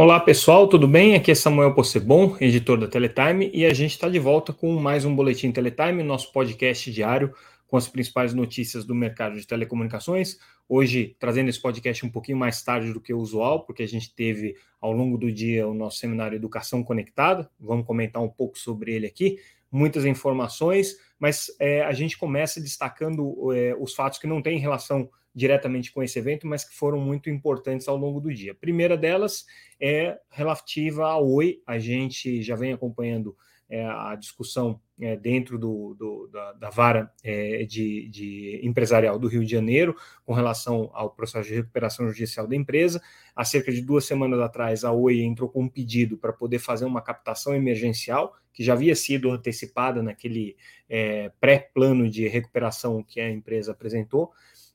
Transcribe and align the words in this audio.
Olá 0.00 0.18
pessoal, 0.18 0.66
tudo 0.66 0.88
bem? 0.88 1.14
Aqui 1.14 1.30
é 1.30 1.34
Samuel 1.34 1.74
Possebon, 1.74 2.34
editor 2.40 2.78
da 2.78 2.88
Teletime, 2.88 3.50
e 3.52 3.66
a 3.66 3.74
gente 3.74 3.90
está 3.90 4.08
de 4.08 4.18
volta 4.18 4.50
com 4.50 4.80
mais 4.80 5.04
um 5.04 5.14
Boletim 5.14 5.52
Teletime, 5.52 6.02
nosso 6.02 6.32
podcast 6.32 6.90
diário 6.90 7.34
com 7.68 7.76
as 7.76 7.86
principais 7.86 8.32
notícias 8.32 8.86
do 8.86 8.94
mercado 8.94 9.38
de 9.38 9.46
telecomunicações. 9.46 10.38
Hoje, 10.66 11.14
trazendo 11.18 11.50
esse 11.50 11.60
podcast 11.60 12.06
um 12.06 12.08
pouquinho 12.08 12.38
mais 12.38 12.62
tarde 12.62 12.94
do 12.94 13.00
que 13.00 13.12
o 13.12 13.18
usual, 13.18 13.66
porque 13.66 13.82
a 13.82 13.86
gente 13.86 14.14
teve 14.14 14.56
ao 14.80 14.90
longo 14.90 15.18
do 15.18 15.30
dia 15.30 15.68
o 15.68 15.74
nosso 15.74 15.98
seminário 15.98 16.34
Educação 16.34 16.82
Conectada. 16.82 17.50
Vamos 17.60 17.84
comentar 17.84 18.22
um 18.22 18.28
pouco 18.30 18.58
sobre 18.58 18.94
ele 18.94 19.06
aqui. 19.06 19.38
Muitas 19.70 20.04
informações, 20.04 20.96
mas 21.18 21.46
é, 21.60 21.82
a 21.82 21.92
gente 21.92 22.18
começa 22.18 22.60
destacando 22.60 23.52
é, 23.52 23.74
os 23.78 23.94
fatos 23.94 24.18
que 24.18 24.26
não 24.26 24.42
têm 24.42 24.58
relação 24.58 25.08
diretamente 25.34 25.92
com 25.92 26.02
esse 26.02 26.18
evento, 26.18 26.46
mas 26.46 26.64
que 26.64 26.74
foram 26.74 26.98
muito 26.98 27.30
importantes 27.30 27.86
ao 27.86 27.96
longo 27.96 28.20
do 28.20 28.34
dia. 28.34 28.52
A 28.52 28.54
primeira 28.54 28.96
delas 28.96 29.46
é 29.80 30.18
relativa 30.28 31.08
ao 31.08 31.28
Oi. 31.30 31.62
A 31.66 31.78
gente 31.78 32.42
já 32.42 32.56
vem 32.56 32.72
acompanhando 32.72 33.36
é, 33.70 33.86
a 33.86 34.16
discussão 34.16 34.80
é, 35.00 35.16
dentro 35.16 35.56
do, 35.56 35.94
do, 35.94 36.26
da, 36.26 36.52
da, 36.54 36.70
vara 36.70 37.10
é, 37.22 37.64
de, 37.64 38.08
de, 38.08 38.60
empresarial 38.64 39.16
do 39.16 39.28
Rio 39.28 39.44
de 39.44 39.50
Janeiro 39.50 39.96
com 40.24 40.34
relação 40.34 40.90
ao 40.92 41.10
processo 41.10 41.48
de 41.48 41.54
recuperação 41.54 42.08
judicial 42.08 42.48
da 42.48 42.56
empresa. 42.56 43.00
Há 43.34 43.44
cerca 43.44 43.70
de 43.70 43.80
duas 43.80 44.04
semanas 44.04 44.40
atrás, 44.40 44.84
a 44.84 44.90
Oi 44.90 45.20
entrou 45.20 45.48
com 45.48 45.62
um 45.62 45.68
pedido 45.68 46.18
para 46.18 46.32
poder 46.32 46.58
fazer 46.58 46.84
uma 46.84 47.00
captação 47.00 47.54
emergencial, 47.54 48.34
que 48.52 48.64
já 48.64 48.72
havia 48.72 48.96
sido 48.96 49.30
antecipada 49.30 50.02
naquele 50.02 50.56
é, 50.88 51.30
pré-plano 51.40 52.10
de 52.10 52.26
recuperação 52.26 53.04
que 53.04 53.20
a 53.20 53.30
empresa 53.30 53.70
apresentou. 53.70 54.32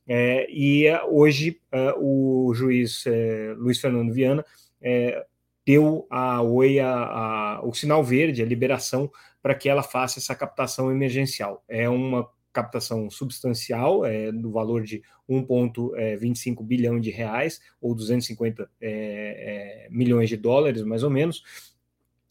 É, 0.08 0.48
e 0.50 0.86
hoje 1.10 1.60
é, 1.72 1.94
o 1.98 2.54
juiz 2.54 3.04
Luiz 3.58 3.80
Fernando 3.82 4.14
Viana 4.14 4.46
é, 4.82 5.26
deu 5.66 6.06
a 6.10 6.42
Oi 6.42 6.80
a, 6.80 6.92
a, 6.92 7.62
o 7.66 7.74
sinal 7.74 8.04
verde, 8.04 8.42
a 8.42 8.46
liberação, 8.46 9.12
para 9.42 9.56
que 9.56 9.68
ela 9.68 9.84
faça 9.84 10.20
essa 10.20 10.36
captação 10.36 10.92
emergencial. 10.92 11.64
É 11.68 11.90
uma 11.90 12.30
captação 12.54 13.10
substancial, 13.10 14.06
é, 14.06 14.32
do 14.32 14.50
valor 14.50 14.84
de 14.84 15.04
1,25 15.30 16.64
bilhão 16.64 17.00
de 17.00 17.10
reais, 17.10 17.60
ou 17.82 17.94
250 17.94 18.70
é, 18.80 18.90
é, 18.90 19.88
milhões 19.90 20.30
de 20.30 20.38
dólares, 20.38 20.82
mais 20.84 21.04
ou 21.04 21.10
menos, 21.10 21.44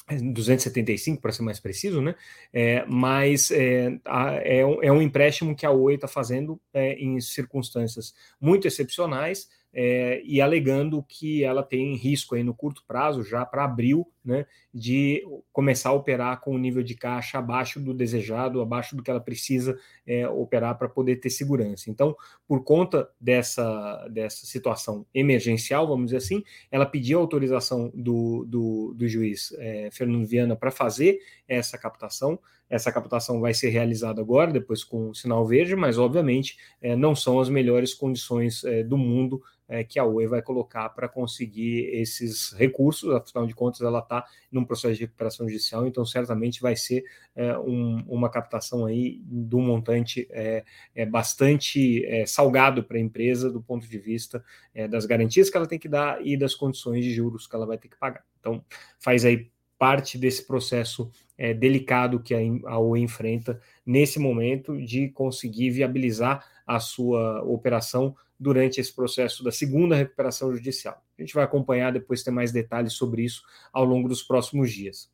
275 0.09 1.21
para 1.21 1.33
ser 1.33 1.43
mais 1.43 1.59
preciso, 1.59 2.01
né? 2.01 2.15
É, 2.53 2.85
mas 2.87 3.51
é, 3.51 3.99
é, 4.43 4.65
um, 4.65 4.83
é, 4.83 4.93
um, 4.93 5.01
empréstimo 5.01 5.57
que 5.57 5.65
a 5.65 5.71
Oi 5.71 5.95
está 5.95 6.07
fazendo 6.07 6.61
é, 6.73 6.93
em 6.95 7.21
circunstâncias 7.21 8.15
muito 8.41 8.67
excepcionais 8.67 9.49
é, 9.75 10.23
e 10.25 10.41
alegando 10.41 11.03
que 11.03 11.43
ela 11.43 11.63
tem 11.63 11.97
risco 11.97 12.35
aí 12.35 12.45
no 12.45 12.55
curto 12.55 12.85
prazo, 12.87 13.25
já 13.25 13.45
para 13.45 13.65
abril, 13.65 14.07
né, 14.25 14.47
de 14.75 15.25
começar 15.53 15.91
a 15.91 15.93
operar 15.93 16.41
com 16.41 16.53
um 16.53 16.59
nível 16.59 16.83
de 16.83 16.97
caixa 16.97 17.39
abaixo 17.39 17.79
do 17.79 17.95
desejado, 17.95 18.61
abaixo 18.61 18.97
do 18.97 19.05
que 19.05 19.11
ela 19.11 19.21
precisa 19.21 19.79
é, 20.05 20.29
operar 20.29 20.77
para 20.77 20.89
poder 20.89 21.17
ter 21.17 21.31
segurança. 21.31 21.89
Então, 21.89 22.17
por 22.49 22.65
conta 22.65 23.09
dessa, 23.21 24.09
dessa 24.09 24.45
situação 24.47 25.07
emergencial, 25.15 25.87
vamos 25.87 26.07
dizer 26.07 26.17
assim, 26.17 26.43
ela 26.73 26.85
pediu 26.85 27.21
autorização 27.21 27.93
do, 27.95 28.45
do, 28.49 28.95
do 28.97 29.07
juiz 29.07 29.55
é, 29.59 29.91
Fernando 29.93 30.27
Viana 30.27 30.57
para 30.57 30.73
fazer 30.73 31.21
essa 31.47 31.79
captação. 31.79 32.37
Essa 32.69 32.91
captação 32.91 33.41
vai 33.41 33.55
ser 33.55 33.69
realizada 33.69 34.21
agora, 34.21 34.51
depois 34.51 34.83
com 34.83 35.11
o 35.11 35.15
sinal 35.15 35.47
verde, 35.47 35.77
mas 35.77 35.99
obviamente 35.99 36.57
é, 36.83 36.97
não 36.97 37.15
são 37.15 37.39
as 37.39 37.49
melhores 37.49 37.95
condições 37.95 38.65
é, 38.65 38.83
do 38.83 38.99
mundo 38.99 39.41
é, 39.69 39.85
que 39.85 39.99
a 39.99 40.05
Oi 40.05 40.27
vai 40.27 40.43
colocar 40.43 40.89
para 40.91 41.09
conseguir 41.09 41.89
esses 41.93 42.53
recursos, 42.53 43.11
afinal 43.15 43.47
de 43.47 43.55
contas, 43.55 43.81
ela 43.81 44.01
está 44.01 44.25
num 44.51 44.64
processo 44.65 44.95
de 44.95 45.01
recuperação 45.03 45.49
judicial, 45.49 45.87
então 45.87 46.05
certamente 46.05 46.61
vai 46.61 46.77
ser 46.77 47.05
é, 47.35 47.57
um, 47.59 48.05
uma 48.07 48.31
captação 48.31 48.87
aí 48.87 49.21
do 49.25 49.59
montante 49.59 50.27
é, 50.31 50.65
é 50.95 51.07
bastante 51.07 52.05
é, 52.07 52.27
salgado 52.27 52.83
para 52.83 52.97
a 52.97 53.01
empresa 53.01 53.51
do 53.51 53.63
ponto 53.63 53.89
de 53.89 53.99
vista 53.99 54.45
é, 54.75 54.89
das 54.89 55.07
garantias 55.07 55.51
que 55.51 55.57
ela 55.57 55.67
tem 55.67 55.79
que 55.79 55.89
dar 55.89 56.25
e 56.25 56.37
das 56.37 56.55
condições 56.55 57.05
de 57.05 57.13
juros 57.13 57.47
que 57.47 57.55
ela 57.55 57.67
vai 57.67 57.79
ter 57.79 57.89
que 57.89 57.97
pagar. 57.97 58.25
Então, 58.41 58.65
faz 58.99 59.25
aí 59.25 59.51
parte 59.79 60.17
desse 60.17 60.47
processo 60.47 61.11
é, 61.37 61.53
delicado 61.53 62.21
que 62.21 62.35
a, 62.35 62.79
Oi 62.79 63.01
enfrenta 63.01 63.61
nesse 63.85 64.19
momento 64.19 64.81
de 64.81 65.09
conseguir 65.11 65.71
viabilizar 65.71 66.47
a 66.67 66.81
sua 66.81 67.43
operação 67.43 68.17
durante 68.39 68.81
esse 68.81 68.95
processo 68.95 69.45
da 69.45 69.53
segunda 69.53 69.95
recuperação 69.95 70.55
judicial. 70.55 71.04
A 71.19 71.23
gente 71.23 71.35
vai 71.35 71.45
acompanhar 71.45 71.93
depois 71.93 72.23
ter 72.23 72.31
mais 72.31 72.53
detalhes 72.53 72.95
sobre 72.95 73.23
isso 73.23 73.43
ao 73.73 73.85
longo 73.85 74.09
dos 74.09 74.23
próximos 74.23 74.73
dias. 74.73 75.09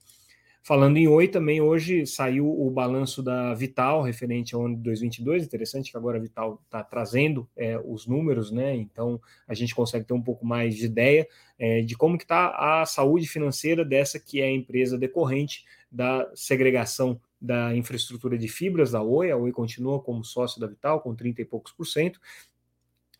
Falando 0.62 0.99
em 0.99 1.09
Oi, 1.09 1.27
também 1.27 1.61
hoje 1.61 2.06
saiu 2.06 2.47
o 2.47 2.71
balanço 2.71 3.22
da 3.22 3.55
Vital 3.55 4.03
referente 4.03 4.55
ao 4.55 4.66
ano 4.66 4.77
de 4.77 4.83
2022. 4.83 5.44
Interessante 5.44 5.91
que 5.91 5.97
agora 5.97 6.19
a 6.19 6.21
Vital 6.21 6.60
está 6.65 6.84
trazendo 6.84 7.49
é, 7.56 7.81
os 7.83 8.06
números, 8.06 8.50
né? 8.50 8.77
Então 8.77 9.19
a 9.49 9.55
gente 9.55 9.75
consegue 9.75 10.05
ter 10.05 10.12
um 10.12 10.22
pouco 10.22 10.44
mais 10.44 10.77
de 10.77 10.84
ideia 10.84 11.27
é, 11.59 11.81
de 11.81 11.97
como 11.97 12.19
que 12.19 12.25
está 12.25 12.81
a 12.81 12.84
saúde 12.84 13.27
financeira 13.27 13.84
dessa 13.84 14.21
que 14.21 14.43
é 14.43 14.44
a 14.44 14.53
empresa 14.53 14.99
decorrente 14.99 15.65
da 15.91 16.31
segregação 16.34 17.19
da 17.41 17.75
infraestrutura 17.75 18.37
de 18.37 18.47
fibras 18.47 18.91
da 18.91 19.03
Oi. 19.03 19.31
A 19.31 19.37
Oi 19.39 19.53
continua 19.53 19.99
como 20.03 20.22
sócio 20.22 20.60
da 20.60 20.66
Vital 20.66 21.00
com 21.00 21.15
30 21.15 21.41
e 21.41 21.44
poucos 21.47 21.72
por 21.72 21.87
cento 21.87 22.21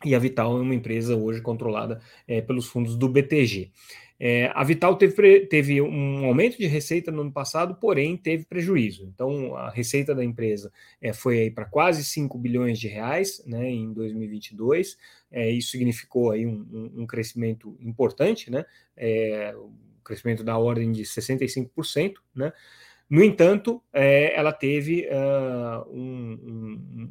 e 0.03 0.15
a 0.15 0.19
Vital 0.19 0.57
é 0.57 0.61
uma 0.61 0.75
empresa 0.75 1.15
hoje 1.15 1.41
controlada 1.41 1.99
é, 2.27 2.41
pelos 2.41 2.65
fundos 2.65 2.95
do 2.95 3.07
BTG. 3.07 3.71
É, 4.23 4.51
a 4.53 4.63
Vital 4.63 4.95
teve, 4.97 5.47
teve, 5.47 5.81
um 5.81 6.25
aumento 6.25 6.55
de 6.55 6.67
receita 6.67 7.11
no 7.11 7.21
ano 7.21 7.31
passado, 7.31 7.73
porém 7.73 8.15
teve 8.15 8.45
prejuízo. 8.45 9.11
Então, 9.11 9.55
a 9.55 9.71
receita 9.71 10.13
da 10.13 10.23
empresa 10.23 10.71
é, 11.01 11.11
foi 11.11 11.49
para 11.49 11.65
quase 11.65 12.03
5 12.03 12.37
bilhões 12.37 12.79
de 12.79 12.87
reais 12.87 13.43
né, 13.47 13.67
em 13.67 13.91
2022. 13.91 14.95
É, 15.31 15.49
isso 15.49 15.71
significou 15.71 16.29
aí 16.29 16.45
um, 16.45 16.67
um, 16.71 17.01
um 17.01 17.07
crescimento 17.07 17.75
importante, 17.79 18.51
né, 18.51 18.63
um 19.55 20.03
crescimento 20.03 20.43
da 20.43 20.55
ordem 20.55 20.91
de 20.91 21.01
65%. 21.01 22.13
Né, 22.35 22.53
no 23.11 23.21
entanto, 23.21 23.83
é, 23.91 24.33
ela 24.39 24.53
teve 24.53 25.05
uh, 25.09 25.85
um, 25.93 26.39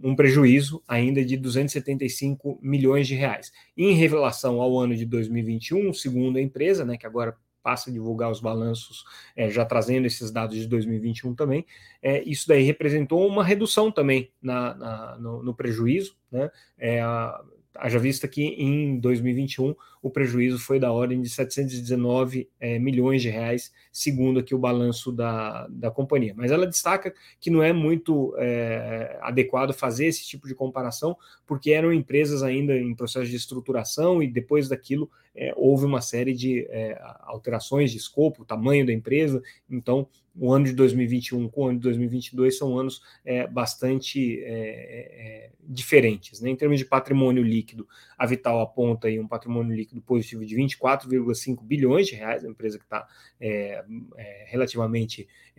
um, 0.03 0.11
um, 0.11 0.16
prejuízo 0.16 0.83
ainda 0.88 1.22
de 1.22 1.37
275 1.37 2.59
milhões 2.62 3.06
de 3.06 3.15
reais. 3.15 3.53
Em 3.77 3.93
relação 3.93 4.62
ao 4.62 4.78
ano 4.78 4.97
de 4.97 5.05
2021, 5.05 5.93
segundo 5.93 6.39
a 6.39 6.41
empresa, 6.41 6.87
né, 6.87 6.97
que 6.97 7.06
agora 7.06 7.37
passa 7.62 7.91
a 7.91 7.93
divulgar 7.93 8.31
os 8.31 8.41
balanços, 8.41 9.05
é, 9.37 9.50
já 9.50 9.62
trazendo 9.62 10.06
esses 10.06 10.31
dados 10.31 10.56
de 10.56 10.66
2021 10.66 11.34
também, 11.34 11.66
é, 12.00 12.22
isso 12.22 12.49
daí 12.49 12.62
representou 12.62 13.27
uma 13.27 13.44
redução 13.44 13.93
também 13.93 14.33
na, 14.41 14.75
na 14.75 15.19
no, 15.19 15.43
no, 15.43 15.55
prejuízo, 15.55 16.16
né? 16.33 16.50
É, 16.78 17.03
a, 17.03 17.44
haja 17.75 17.98
vista 17.98 18.26
que 18.26 18.42
em 18.42 18.98
2021 18.98 19.75
o 20.03 20.10
prejuízo 20.10 20.58
foi 20.58 20.78
da 20.78 20.92
ordem 20.92 21.20
de 21.20 21.28
719 21.28 22.48
é, 22.58 22.78
milhões 22.78 23.22
de 23.22 23.28
reais, 23.28 23.72
segundo 23.92 24.41
aqui 24.41 24.54
o 24.54 24.58
balanço 24.58 25.12
da, 25.12 25.66
da 25.69 25.91
companhia. 25.91 26.34
Mas 26.36 26.50
ela 26.50 26.66
destaca 26.66 27.14
que 27.38 27.50
não 27.50 27.62
é 27.62 27.72
muito 27.72 28.34
é, 28.38 29.19
adequado 29.20 29.72
fazer 29.72 30.06
esse 30.06 30.25
tipo 30.26 30.48
de 30.48 30.54
comparação, 30.54 31.16
porque 31.47 31.70
eram 31.70 31.92
empresas 31.92 32.42
ainda 32.42 32.76
em 32.76 32.94
processo 32.94 33.28
de 33.28 33.36
estruturação 33.36 34.22
e 34.22 34.26
depois 34.26 34.69
daquilo 34.69 35.10
é, 35.34 35.52
houve 35.56 35.84
uma 35.84 36.00
série 36.00 36.34
de 36.34 36.66
é, 36.70 37.00
alterações 37.20 37.91
de 37.91 37.96
escopo, 37.96 38.44
tamanho 38.44 38.84
da 38.84 38.92
empresa, 38.92 39.42
então 39.68 40.08
o 40.36 40.52
ano 40.52 40.66
de 40.66 40.72
2021 40.72 41.48
com 41.48 41.62
o 41.62 41.66
ano 41.68 41.78
de 41.78 41.82
2022 41.82 42.56
são 42.56 42.78
anos 42.78 43.03
é, 43.24 43.47
bastante 43.47 44.41
é, 44.42 44.48
é, 44.48 45.50
diferentes. 45.60 46.41
Né? 46.41 46.50
Em 46.50 46.56
termos 46.56 46.78
de 46.78 46.84
patrimônio 46.84 47.42
líquido, 47.42 47.86
a 48.16 48.27
Vital 48.27 48.60
aponta 48.60 49.09
aí 49.09 49.18
um 49.18 49.27
patrimônio 49.27 49.74
líquido 49.74 50.00
positivo 50.00 50.44
de 50.44 50.56
24,5 50.56 51.62
bilhões 51.62 52.06
de 52.06 52.15
reais, 52.15 52.42
uma 52.42 52.53
empresa 52.53 52.78
que 52.78 52.84
está 52.84 53.06
é, 53.41 53.84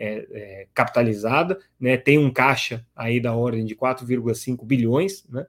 é, 0.02 0.28
é, 0.32 0.68
capitalizada, 0.74 1.60
né? 1.80 1.96
tem 1.96 2.18
um 2.18 2.32
caixa 2.32 2.86
aí 2.96 3.20
da 3.20 3.36
ordem 3.36 3.64
de 3.64 3.76
4,5 3.76 4.66
bilhões, 4.66 5.24
né? 5.30 5.46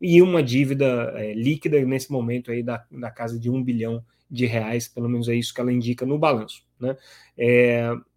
e 0.00 0.20
uma 0.20 0.42
dívida 0.42 1.14
líquida 1.34 1.80
nesse 1.84 2.12
momento 2.12 2.50
aí 2.50 2.62
da, 2.62 2.84
da 2.90 3.10
casa 3.10 3.38
de 3.38 3.48
1 3.48 3.62
bilhão 3.62 4.04
de 4.30 4.46
reais, 4.46 4.86
pelo 4.88 5.08
menos 5.08 5.28
é 5.28 5.34
isso 5.34 5.54
que 5.54 5.60
ela 5.60 5.72
indica 5.72 6.04
no 6.04 6.18
balanço. 6.18 6.62
Né? 6.78 6.96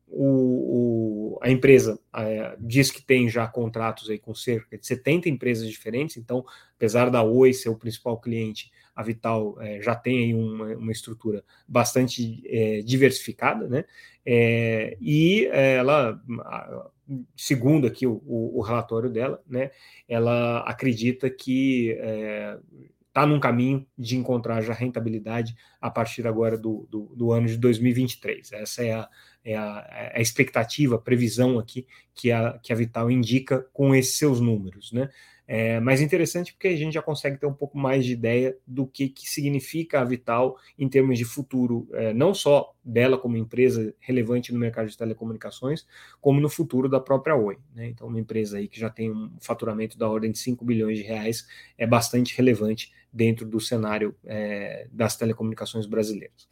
É, 0.10 0.14
o, 0.16 1.36
o, 1.36 1.40
a 1.42 1.50
empresa 1.50 2.00
é, 2.16 2.56
diz 2.60 2.92
que 2.92 3.02
tem 3.02 3.30
já 3.30 3.48
contratos 3.48 4.10
aí 4.10 4.18
com 4.18 4.34
cerca 4.34 4.78
de 4.78 4.86
70 4.86 5.30
empresas 5.30 5.68
diferentes, 5.68 6.18
então, 6.18 6.46
apesar 6.76 7.10
da 7.10 7.24
Oi 7.24 7.54
ser 7.54 7.70
o 7.70 7.76
principal 7.76 8.20
cliente, 8.20 8.72
a 8.96 9.04
Vital 9.04 9.56
é, 9.62 9.82
já 9.82 9.96
tem 9.96 10.26
aí 10.26 10.34
uma, 10.34 10.76
uma 10.76 10.92
estrutura 10.92 11.44
bastante 11.68 12.42
é, 12.46 12.82
diversificada, 12.82 13.68
né? 13.68 13.86
É, 14.26 14.98
e 15.00 15.46
ela, 15.54 16.22
segundo 17.38 17.88
aqui 17.88 18.06
o, 18.06 18.22
o, 18.26 18.60
relatório 18.62 19.10
dela, 19.10 19.42
né, 19.48 19.72
ela 20.06 20.60
acredita 20.62 21.30
que 21.30 21.92
está 21.92 22.60
está 23.18 23.26
num 23.26 23.40
caminho 23.40 23.84
de 23.98 24.16
encontrar 24.16 24.62
já 24.62 24.74
rentabilidade 24.74 25.56
a 25.82 25.90
partir 25.90 26.28
agora 26.28 26.56
do, 26.56 26.88
do, 26.92 27.12
do 27.16 27.32
ano 27.32 27.48
de 27.48 27.58
2023. 27.58 28.52
Essa 28.52 28.84
é 28.84 28.94
a, 28.94 29.10
é 29.48 29.56
a, 29.56 29.88
é 29.90 30.18
a, 30.18 30.22
expectativa, 30.22 30.96
a 30.96 31.00
previsão 31.00 31.58
aqui 31.58 31.88
que 32.14 32.32
a, 32.32 32.60
que 32.62 32.74
a 32.74 32.76
Vital 32.76 33.10
indica 33.10 33.66
com 33.72 33.96
esses 33.96 34.18
seus 34.18 34.42
números. 34.42 34.92
Né? 34.92 35.10
É, 35.48 35.80
mas 35.80 36.02
interessante 36.02 36.52
porque 36.52 36.68
a 36.68 36.76
gente 36.76 36.94
já 36.94 37.02
consegue 37.02 37.38
ter 37.38 37.46
um 37.46 37.54
pouco 37.54 37.78
mais 37.78 38.06
de 38.06 38.12
ideia 38.12 38.58
do 38.68 38.86
que, 38.86 39.08
que 39.08 39.30
significa 39.30 40.02
a 40.02 40.04
Vital 40.04 40.58
em 40.78 40.90
termos 40.90 41.18
de 41.18 41.24
futuro, 41.24 41.88
é, 41.94 42.14
não 42.14 42.34
só 42.34 42.74
dela 42.84 43.18
como 43.18 43.38
empresa 43.38 43.96
relevante 44.00 44.52
no 44.52 44.60
mercado 44.60 44.90
de 44.90 44.98
telecomunicações, 44.98 45.88
como 46.20 46.42
no 46.42 46.50
futuro 46.50 46.90
da 46.90 47.00
própria 47.00 47.34
Oi. 47.34 47.58
Né? 47.74 47.88
Então, 47.88 48.08
uma 48.08 48.20
empresa 48.20 48.58
aí 48.58 48.68
que 48.68 48.78
já 48.78 48.90
tem 48.90 49.10
um 49.10 49.32
faturamento 49.40 49.98
da 49.98 50.10
ordem 50.10 50.30
de 50.30 50.40
5 50.40 50.66
bilhões 50.66 50.98
de 50.98 51.06
reais 51.06 51.48
é 51.78 51.88
bastante 51.88 52.36
relevante 52.36 52.92
dentro 53.14 53.46
do 53.46 53.62
cenário 53.62 54.14
é, 54.26 54.88
das 54.92 55.16
telecomunicações 55.16 55.86
brasileiras. 55.86 56.50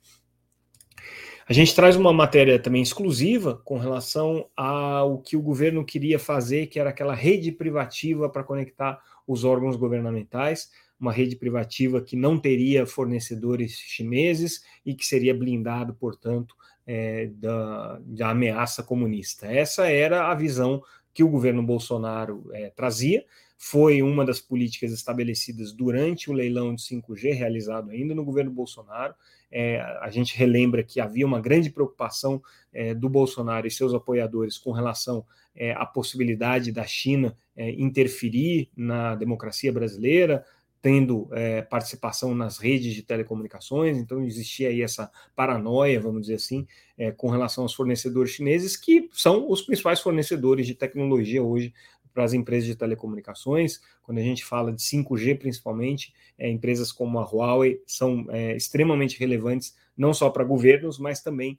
A 1.47 1.53
gente 1.53 1.75
traz 1.75 1.95
uma 1.95 2.11
matéria 2.11 2.57
também 2.57 2.81
exclusiva 2.81 3.61
com 3.63 3.77
relação 3.77 4.49
ao 4.57 5.19
que 5.19 5.37
o 5.37 5.41
governo 5.41 5.85
queria 5.85 6.17
fazer, 6.17 6.65
que 6.65 6.79
era 6.79 6.89
aquela 6.89 7.13
rede 7.13 7.51
privativa 7.51 8.27
para 8.27 8.43
conectar 8.43 8.99
os 9.27 9.43
órgãos 9.43 9.75
governamentais, 9.75 10.71
uma 10.99 11.11
rede 11.13 11.35
privativa 11.35 12.01
que 12.01 12.15
não 12.15 12.39
teria 12.39 12.87
fornecedores 12.87 13.73
chineses 13.73 14.63
e 14.83 14.95
que 14.95 15.05
seria 15.05 15.35
blindado, 15.35 15.93
portanto, 15.93 16.55
é, 16.87 17.27
da, 17.27 17.99
da 18.03 18.29
ameaça 18.31 18.81
comunista. 18.81 19.45
Essa 19.45 19.87
era 19.87 20.31
a 20.31 20.33
visão 20.33 20.81
que 21.15 21.23
o 21.23 21.29
governo 21.29 21.63
Bolsonaro 21.63 22.49
é, 22.51 22.69
trazia, 22.69 23.25
foi 23.57 24.01
uma 24.01 24.25
das 24.25 24.41
políticas 24.41 24.91
estabelecidas 24.91 25.71
durante 25.71 26.29
o 26.29 26.33
leilão 26.33 26.75
de 26.75 26.81
5G 26.81 27.33
realizado 27.33 27.89
ainda 27.89 28.13
no 28.13 28.25
governo 28.25 28.51
Bolsonaro. 28.51 29.15
É, 29.49 29.79
a 30.01 30.09
gente 30.09 30.37
relembra 30.37 30.83
que 30.83 30.99
havia 30.99 31.25
uma 31.25 31.39
grande 31.39 31.69
preocupação 31.69 32.43
é, 32.73 32.93
do 32.93 33.07
Bolsonaro 33.07 33.65
e 33.65 33.71
seus 33.71 33.93
apoiadores 33.93 34.57
com 34.57 34.73
relação 34.73 35.25
é, 35.55 35.71
à 35.71 35.85
possibilidade 35.85 36.69
da 36.73 36.85
China 36.85 37.37
é, 37.55 37.71
interferir 37.71 38.69
na 38.75 39.15
democracia 39.15 39.71
brasileira, 39.71 40.45
tendo 40.85 41.27
é, 41.31 41.63
participação 41.63 42.35
nas 42.35 42.59
redes 42.59 42.93
de 42.93 43.01
telecomunicações, 43.01 43.97
então 43.97 44.23
existia 44.23 44.69
aí 44.69 44.83
essa 44.83 45.11
paranoia, 45.35 45.99
vamos 45.99 46.21
dizer 46.21 46.35
assim, 46.35 46.67
é, 46.95 47.11
com 47.11 47.27
relação 47.27 47.63
aos 47.63 47.73
fornecedores 47.73 48.33
chineses, 48.33 48.77
que 48.77 49.09
são 49.11 49.49
os 49.49 49.63
principais 49.63 49.99
fornecedores 49.99 50.67
de 50.67 50.75
tecnologia 50.75 51.41
hoje 51.41 51.73
para 52.13 52.23
as 52.23 52.33
empresas 52.33 52.67
de 52.67 52.75
telecomunicações. 52.75 53.81
Quando 54.03 54.19
a 54.19 54.21
gente 54.21 54.45
fala 54.45 54.71
de 54.71 54.79
5G, 54.79 55.39
principalmente, 55.39 56.13
é, 56.37 56.47
empresas 56.51 56.91
como 56.91 57.17
a 57.17 57.23
Huawei 57.23 57.81
são 57.87 58.27
extremamente 58.55 59.17
relevantes, 59.17 59.75
não 59.97 60.13
só 60.13 60.29
para 60.29 60.43
governos, 60.43 60.99
mas 60.99 61.19
também 61.19 61.57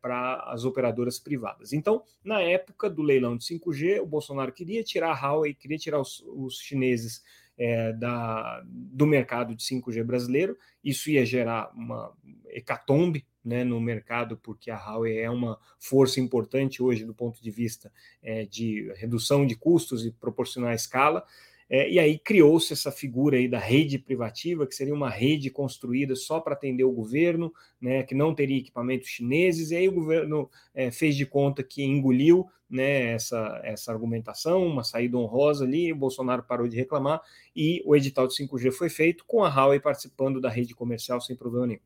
para 0.00 0.44
as 0.48 0.64
operadoras 0.66 1.18
privadas. 1.18 1.72
Então, 1.72 2.02
na 2.22 2.40
época 2.40 2.90
do 2.90 3.02
leilão 3.02 3.36
de 3.36 3.44
5G, 3.44 4.00
o 4.00 4.06
Bolsonaro 4.06 4.52
queria 4.52 4.82
tirar 4.82 5.12
a 5.12 5.32
Huawei, 5.32 5.54
queria 5.54 5.78
tirar 5.78 5.98
os, 5.98 6.22
os 6.26 6.58
chineses 6.58 7.22
é, 7.56 7.92
da, 7.92 8.62
do 8.66 9.06
mercado 9.06 9.54
de 9.54 9.62
5G 9.62 10.02
brasileiro. 10.04 10.56
Isso 10.82 11.10
ia 11.10 11.24
gerar 11.24 11.70
uma 11.74 12.12
hecatombe 12.48 13.26
né, 13.44 13.64
no 13.64 13.80
mercado, 13.80 14.36
porque 14.36 14.70
a 14.70 14.76
Huawei 14.76 15.18
é 15.18 15.30
uma 15.30 15.58
força 15.78 16.20
importante 16.20 16.82
hoje 16.82 17.04
do 17.04 17.14
ponto 17.14 17.42
de 17.42 17.50
vista 17.50 17.92
é, 18.22 18.44
de 18.44 18.92
redução 18.96 19.46
de 19.46 19.56
custos 19.56 20.04
e 20.04 20.10
proporcionar 20.10 20.74
escala. 20.74 21.24
É, 21.68 21.90
e 21.90 21.98
aí 21.98 22.18
criou-se 22.18 22.72
essa 22.72 22.92
figura 22.92 23.36
aí 23.36 23.48
da 23.48 23.58
rede 23.58 23.98
privativa, 23.98 24.66
que 24.66 24.74
seria 24.74 24.94
uma 24.94 25.08
rede 25.08 25.50
construída 25.50 26.14
só 26.14 26.40
para 26.40 26.54
atender 26.54 26.84
o 26.84 26.92
governo, 26.92 27.52
né, 27.80 28.02
que 28.02 28.14
não 28.14 28.34
teria 28.34 28.58
equipamentos 28.58 29.08
chineses, 29.08 29.70
e 29.70 29.76
aí 29.76 29.88
o 29.88 29.92
governo 29.92 30.50
é, 30.74 30.90
fez 30.90 31.16
de 31.16 31.24
conta 31.24 31.62
que 31.62 31.82
engoliu 31.82 32.46
né, 32.68 33.12
essa, 33.12 33.60
essa 33.64 33.92
argumentação, 33.92 34.66
uma 34.66 34.84
saída 34.84 35.16
honrosa 35.16 35.64
ali, 35.64 35.92
o 35.92 35.96
Bolsonaro 35.96 36.42
parou 36.42 36.68
de 36.68 36.76
reclamar, 36.76 37.20
e 37.54 37.82
o 37.84 37.94
edital 37.94 38.26
de 38.26 38.34
5G 38.34 38.72
foi 38.72 38.88
feito 38.88 39.24
com 39.26 39.44
a 39.44 39.48
Huawei 39.48 39.80
participando 39.80 40.40
da 40.40 40.48
rede 40.48 40.74
comercial 40.74 41.20
sem 41.20 41.36
problema 41.36 41.66
nenhum. 41.66 41.80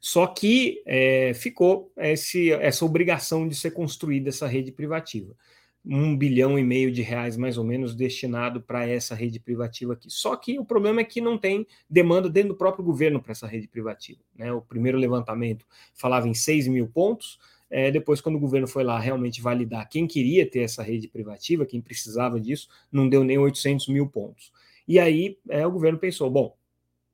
Só 0.00 0.26
que 0.26 0.82
é, 0.86 1.34
ficou 1.34 1.92
esse, 1.98 2.50
essa 2.52 2.86
obrigação 2.86 3.46
de 3.46 3.54
ser 3.54 3.72
construída 3.72 4.30
essa 4.30 4.46
rede 4.46 4.72
privativa 4.72 5.36
um 5.84 6.16
bilhão 6.16 6.58
e 6.58 6.62
meio 6.62 6.92
de 6.92 7.02
reais, 7.02 7.36
mais 7.36 7.56
ou 7.56 7.64
menos, 7.64 7.94
destinado 7.94 8.60
para 8.60 8.86
essa 8.86 9.14
rede 9.14 9.40
privativa 9.40 9.94
aqui. 9.94 10.10
Só 10.10 10.36
que 10.36 10.58
o 10.58 10.64
problema 10.64 11.00
é 11.00 11.04
que 11.04 11.20
não 11.20 11.38
tem 11.38 11.66
demanda 11.88 12.28
dentro 12.28 12.50
do 12.50 12.56
próprio 12.56 12.84
governo 12.84 13.20
para 13.20 13.32
essa 13.32 13.46
rede 13.46 13.66
privativa. 13.66 14.20
Né? 14.36 14.52
O 14.52 14.60
primeiro 14.60 14.98
levantamento 14.98 15.66
falava 15.94 16.28
em 16.28 16.34
6 16.34 16.68
mil 16.68 16.86
pontos. 16.86 17.38
É, 17.70 17.90
depois, 17.90 18.20
quando 18.20 18.36
o 18.36 18.40
governo 18.40 18.66
foi 18.66 18.84
lá 18.84 18.98
realmente 18.98 19.40
validar 19.40 19.88
quem 19.88 20.06
queria 20.06 20.48
ter 20.48 20.60
essa 20.60 20.82
rede 20.82 21.08
privativa, 21.08 21.64
quem 21.64 21.80
precisava 21.80 22.40
disso, 22.40 22.68
não 22.90 23.08
deu 23.08 23.24
nem 23.24 23.38
800 23.38 23.88
mil 23.88 24.08
pontos. 24.08 24.52
E 24.86 24.98
aí 24.98 25.38
é, 25.48 25.64
o 25.66 25.70
governo 25.70 25.98
pensou: 25.98 26.28
bom, 26.28 26.56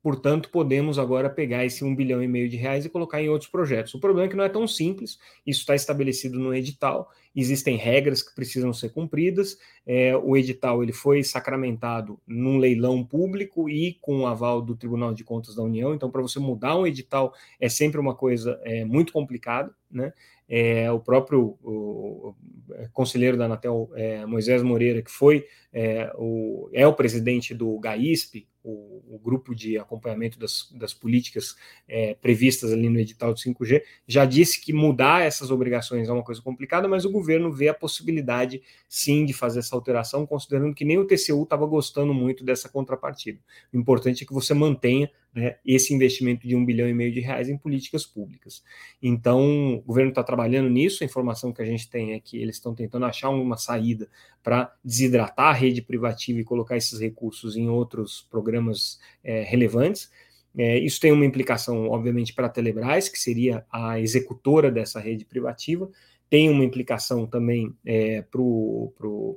Portanto, 0.07 0.47
podemos 0.49 0.97
agora 0.97 1.29
pegar 1.29 1.65
esse 1.65 1.83
um 1.83 1.93
bilhão 1.93 2.23
e 2.23 2.29
meio 2.29 2.47
de 2.47 2.55
reais 2.55 2.85
e 2.85 2.89
colocar 2.89 3.21
em 3.21 3.27
outros 3.27 3.51
projetos. 3.51 3.93
O 3.93 3.99
problema 3.99 4.25
é 4.25 4.29
que 4.29 4.37
não 4.37 4.43
é 4.45 4.47
tão 4.47 4.65
simples, 4.65 5.19
isso 5.45 5.59
está 5.59 5.75
estabelecido 5.75 6.39
no 6.39 6.55
edital, 6.55 7.11
existem 7.35 7.75
regras 7.75 8.23
que 8.23 8.33
precisam 8.33 8.71
ser 8.71 8.87
cumpridas. 8.93 9.57
É, 9.85 10.15
o 10.15 10.37
edital 10.37 10.81
ele 10.81 10.93
foi 10.93 11.25
sacramentado 11.25 12.17
num 12.25 12.57
leilão 12.57 13.03
público 13.03 13.69
e 13.69 13.95
com 13.99 14.21
o 14.21 14.27
aval 14.27 14.61
do 14.61 14.77
Tribunal 14.77 15.13
de 15.13 15.25
Contas 15.25 15.55
da 15.55 15.61
União. 15.61 15.93
Então, 15.93 16.09
para 16.09 16.21
você 16.21 16.39
mudar 16.39 16.77
um 16.77 16.87
edital 16.87 17.33
é 17.59 17.67
sempre 17.67 17.99
uma 17.99 18.15
coisa 18.15 18.57
é, 18.63 18.85
muito 18.85 19.11
complicada, 19.11 19.75
né? 19.91 20.13
É, 20.49 20.89
o 20.89 21.01
próprio 21.01 21.57
o, 21.61 21.69
o 21.69 22.35
é, 22.75 22.87
conselheiro 22.93 23.35
da 23.35 23.43
Anatel, 23.43 23.91
é, 23.93 24.25
Moisés 24.25 24.63
Moreira, 24.63 25.01
que 25.01 25.11
foi 25.11 25.45
é, 25.73 26.09
o, 26.15 26.69
é 26.71 26.87
o 26.87 26.93
presidente 26.93 27.53
do 27.53 27.77
GAISP, 27.77 28.47
o, 28.67 29.15
o 29.15 29.19
grupo 29.19 29.55
de 29.55 29.77
acompanhamento 29.77 30.37
das, 30.37 30.69
das 30.73 30.93
políticas 30.93 31.55
é, 31.87 32.13
previstas 32.15 32.73
ali 32.73 32.89
no 32.89 32.99
edital 32.99 33.33
de 33.33 33.41
5G, 33.41 33.81
já 34.05 34.25
disse 34.25 34.59
que 34.59 34.73
mudar 34.73 35.21
essas 35.21 35.49
obrigações 35.49 36.09
é 36.09 36.11
uma 36.11 36.23
coisa 36.23 36.41
complicada, 36.41 36.87
mas 36.87 37.05
o 37.05 37.11
governo 37.11 37.51
vê 37.51 37.69
a 37.69 37.73
possibilidade, 37.73 38.61
sim, 38.89 39.25
de 39.25 39.31
fazer 39.31 39.59
essa 39.59 39.75
alteração, 39.75 40.25
considerando 40.25 40.75
que 40.75 40.83
nem 40.83 40.97
o 40.97 41.07
TCU 41.07 41.43
estava 41.43 41.65
gostando 41.65 42.13
muito 42.13 42.43
dessa 42.43 42.67
contrapartida. 42.67 43.39
O 43.73 43.77
importante 43.77 44.23
é 44.23 44.27
que 44.27 44.33
você 44.33 44.53
mantenha 44.53 45.09
né, 45.37 45.57
esse 45.63 45.93
investimento 45.93 46.47
de 46.47 46.55
um 46.55 46.65
bilhão 46.65 46.89
e 46.89 46.93
meio 46.95 47.11
de 47.11 47.19
reais 47.19 47.47
em 47.47 47.55
políticas 47.55 48.05
públicas. 48.07 48.63
Então, 48.99 49.75
o 49.75 49.81
governo 49.81 50.09
está 50.09 50.23
trabalhando 50.23 50.67
nisso, 50.67 51.03
a 51.03 51.05
informação 51.05 51.53
que 51.53 51.61
a 51.61 51.65
gente 51.65 51.87
tem 51.87 52.13
é 52.13 52.19
que 52.19 52.37
eles 52.37 52.55
estão 52.55 52.73
tentando 52.73 53.05
achar 53.05 53.29
uma 53.29 53.55
saída 53.55 54.09
para 54.41 54.73
desidratar 54.83 55.49
a 55.49 55.53
rede 55.53 55.81
privativa 55.81 56.39
e 56.39 56.43
colocar 56.43 56.75
esses 56.75 56.99
recursos 56.99 57.55
em 57.55 57.69
outros 57.69 58.25
programas 58.31 58.99
é, 59.23 59.43
relevantes. 59.43 60.11
É, 60.57 60.79
isso 60.79 60.99
tem 60.99 61.11
uma 61.11 61.25
implicação, 61.25 61.87
obviamente, 61.87 62.33
para 62.33 62.47
a 62.47 62.49
Telebrás, 62.49 63.07
que 63.07 63.19
seria 63.19 63.63
a 63.71 63.99
executora 63.99 64.71
dessa 64.71 64.99
rede 64.99 65.23
privativa, 65.23 65.87
tem 66.29 66.49
uma 66.49 66.63
implicação 66.63 67.25
também 67.25 67.75
é, 67.85 68.23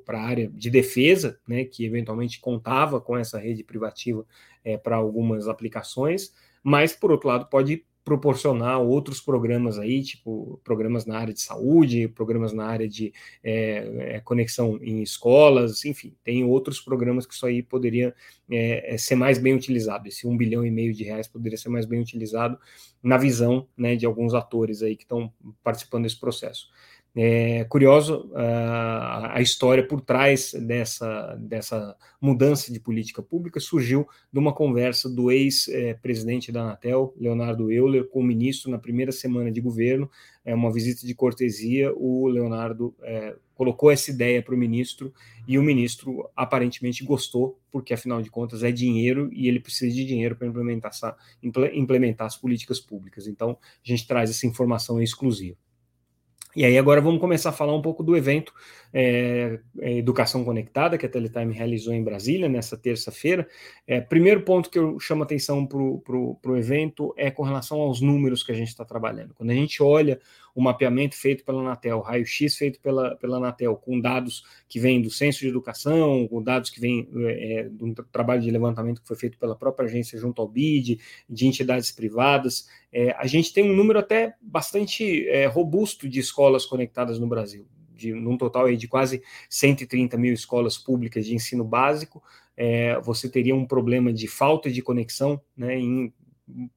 para 0.05 0.19
a 0.19 0.23
área 0.23 0.49
de 0.49 0.71
defesa, 0.71 1.39
né, 1.47 1.65
que 1.65 1.85
eventualmente 1.85 2.41
contava 2.41 3.01
com 3.01 3.17
essa 3.17 3.39
rede 3.39 3.63
privativa 3.63 4.27
é, 4.65 4.77
para 4.77 4.97
algumas 4.97 5.49
aplicações, 5.49 6.35
mas, 6.63 6.93
por 6.93 7.11
outro 7.11 7.29
lado, 7.29 7.47
pode 7.47 7.85
proporcionar 8.05 8.81
outros 8.81 9.21
programas 9.21 9.79
aí, 9.79 10.03
tipo 10.03 10.61
programas 10.65 11.05
na 11.07 11.19
área 11.19 11.35
de 11.35 11.41
saúde, 11.41 12.09
programas 12.09 12.53
na 12.53 12.67
área 12.67 12.89
de 12.89 13.13
é, 13.45 14.21
conexão 14.25 14.79
em 14.83 15.03
escolas, 15.03 15.85
enfim, 15.85 16.15
tem 16.25 16.45
outros 16.45 16.81
programas 16.81 17.27
que 17.27 17.35
isso 17.35 17.47
aí 17.47 17.63
poderia 17.63 18.15
é, 18.51 18.97
ser 18.99 19.15
mais 19.15 19.39
bem 19.39 19.55
utilizado. 19.55 20.09
Esse 20.09 20.27
um 20.27 20.37
bilhão 20.37 20.65
e 20.65 20.71
meio 20.71 20.93
de 20.93 21.05
reais 21.05 21.29
poderia 21.29 21.59
ser 21.59 21.69
mais 21.69 21.87
bem 21.87 22.01
utilizado 22.01 22.59
na 23.03 23.17
visão 23.17 23.69
né, 23.77 23.97
de 23.97 24.07
alguns 24.07 24.35
atores 24.35 24.83
aí 24.83 24.97
que 24.97 25.05
estão 25.05 25.33
participando 25.63 26.05
desse 26.05 26.19
processo. 26.19 26.69
É 27.15 27.65
curioso 27.65 28.31
uh, 28.31 29.31
a 29.31 29.41
história 29.41 29.85
por 29.85 30.01
trás 30.01 30.53
dessa, 30.53 31.35
dessa 31.41 31.97
mudança 32.21 32.73
de 32.73 32.79
política 32.79 33.21
pública 33.21 33.59
surgiu 33.59 34.07
de 34.33 34.39
uma 34.39 34.53
conversa 34.53 35.09
do 35.11 35.31
ex-presidente 35.31 36.53
da 36.53 36.63
Anatel, 36.63 37.13
Leonardo 37.19 37.73
Euler, 37.73 38.07
com 38.07 38.21
o 38.21 38.25
ministro 38.25 38.71
na 38.71 38.79
primeira 38.79 39.11
semana 39.11 39.51
de 39.51 39.61
governo, 39.61 40.09
é 40.45 40.55
uma 40.55 40.73
visita 40.73 41.05
de 41.05 41.15
cortesia. 41.15 41.93
O 41.97 42.29
Leonardo 42.29 42.95
é, 43.03 43.35
colocou 43.55 43.91
essa 43.91 44.11
ideia 44.11 44.41
para 44.41 44.55
o 44.55 44.59
ministro 44.59 45.13
e 45.49 45.59
o 45.59 45.63
ministro 45.63 46.31
aparentemente 46.37 47.05
gostou, 47.05 47.59
porque 47.73 47.93
afinal 47.93 48.23
de 48.23 48.31
contas 48.31 48.63
é 48.63 48.71
dinheiro 48.71 49.29
e 49.33 49.49
ele 49.49 49.59
precisa 49.59 49.93
de 49.95 50.05
dinheiro 50.05 50.37
para 50.37 50.47
implementar, 50.47 50.93
implementar 51.73 52.29
as 52.29 52.37
políticas 52.37 52.79
públicas. 52.79 53.27
Então 53.27 53.59
a 53.61 53.89
gente 53.89 54.07
traz 54.07 54.31
essa 54.31 54.47
informação 54.47 55.03
exclusiva. 55.03 55.57
E 56.55 56.65
aí 56.65 56.77
agora 56.77 57.01
vamos 57.01 57.21
começar 57.21 57.51
a 57.51 57.53
falar 57.53 57.75
um 57.75 57.83
pouco 57.83 58.03
do 58.03 58.17
evento 58.17 58.53
é, 58.93 59.61
é, 59.79 59.99
Educação 59.99 60.45
Conectada, 60.45 60.99
que 60.99 61.07
a 61.07 61.09
Teletime 61.09 61.55
realizou 61.55 61.95
em 61.95 62.03
Brasília 62.03 62.49
nessa 62.49 62.77
terça-feira. 62.77 63.47
É, 63.87 64.01
primeiro 64.01 64.43
ponto 64.43 64.69
que 64.69 64.79
eu 64.79 64.99
chamo 64.99 65.23
atenção 65.23 65.65
para 65.65 65.79
o 65.79 66.57
evento 66.57 67.15
é 67.17 67.31
com 67.31 67.43
relação 67.43 67.81
aos 67.81 68.01
números 68.01 68.43
que 68.43 68.51
a 68.51 68.55
gente 68.55 68.69
está 68.69 68.85
trabalhando. 68.85 69.35
Quando 69.35 69.51
a 69.51 69.55
gente 69.55 69.83
olha 69.83 70.21
o 70.55 70.63
mapeamento 70.63 71.17
feito 71.17 71.45
pela 71.45 71.61
Anatel, 71.61 72.01
raio-x 72.01 72.57
feito 72.57 72.81
pela, 72.81 73.17
pela 73.17 73.37
Anatel, 73.37 73.77
com 73.77 74.01
dados 74.01 74.43
que 74.69 74.79
vêm 74.79 75.01
do 75.01 75.11
Censo 75.11 75.41
de 75.41 75.49
Educação, 75.49 76.27
com 76.29 76.43
dados 76.43 76.71
que 76.71 76.81
vêm 76.81 77.09
é, 77.17 77.69
do 77.71 77.95
trabalho 78.11 78.43
de 78.43 78.51
levantamento 78.51 79.01
que 79.01 79.09
foi 79.09 79.17
feito 79.17 79.39
pela 79.39 79.57
própria 79.57 79.87
agência 79.87 80.19
junto 80.19 80.41
ao 80.41 80.49
BID, 80.49 81.01
de 81.29 81.47
entidades 81.47 81.91
privadas, 81.91 82.69
é, 82.93 83.13
a 83.13 83.27
gente 83.27 83.53
tem 83.53 83.71
um 83.71 83.75
número 83.75 83.99
até 83.99 84.35
bastante 84.41 85.29
é, 85.29 85.47
robusto 85.47 86.09
de 86.09 86.21
escolas 86.21 86.67
conectadas 86.67 87.19
no 87.19 87.27
Brasil 87.27 87.67
de 88.01 88.15
num 88.15 88.39
total 88.39 88.65
aí 88.65 88.77
de 88.77 88.89
quase 88.89 89.23
130 89.51 90.17
mil 90.17 90.33
escolas 90.33 90.79
públicas 90.79 91.27
de 91.27 91.35
ensino 91.35 91.63
básico, 91.63 92.23
é, 92.57 92.99
você 93.01 93.29
teria 93.29 93.55
um 93.55 93.67
problema 93.67 94.13
de 94.13 94.27
falta 94.27 94.71
de 94.71 94.83
conexão 94.83 95.41
né, 95.57 95.79
em 95.79 96.13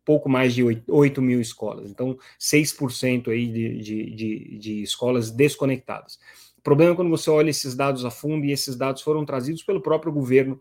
pouco 0.05 0.29
mais 0.29 0.53
de 0.53 0.63
8, 0.63 0.83
8 0.87 1.21
mil 1.21 1.39
escolas. 1.39 1.89
Então, 1.89 2.17
6% 2.39 3.29
aí 3.29 3.47
de, 3.47 3.77
de, 3.79 4.15
de, 4.15 4.57
de 4.57 4.83
escolas 4.83 5.31
desconectadas. 5.31 6.19
O 6.57 6.61
problema 6.61 6.93
é 6.93 6.95
quando 6.95 7.09
você 7.09 7.29
olha 7.29 7.49
esses 7.49 7.75
dados 7.75 8.05
a 8.05 8.11
fundo, 8.11 8.45
e 8.45 8.51
esses 8.51 8.75
dados 8.75 9.01
foram 9.01 9.25
trazidos 9.25 9.63
pelo 9.63 9.81
próprio 9.81 10.11
governo 10.11 10.59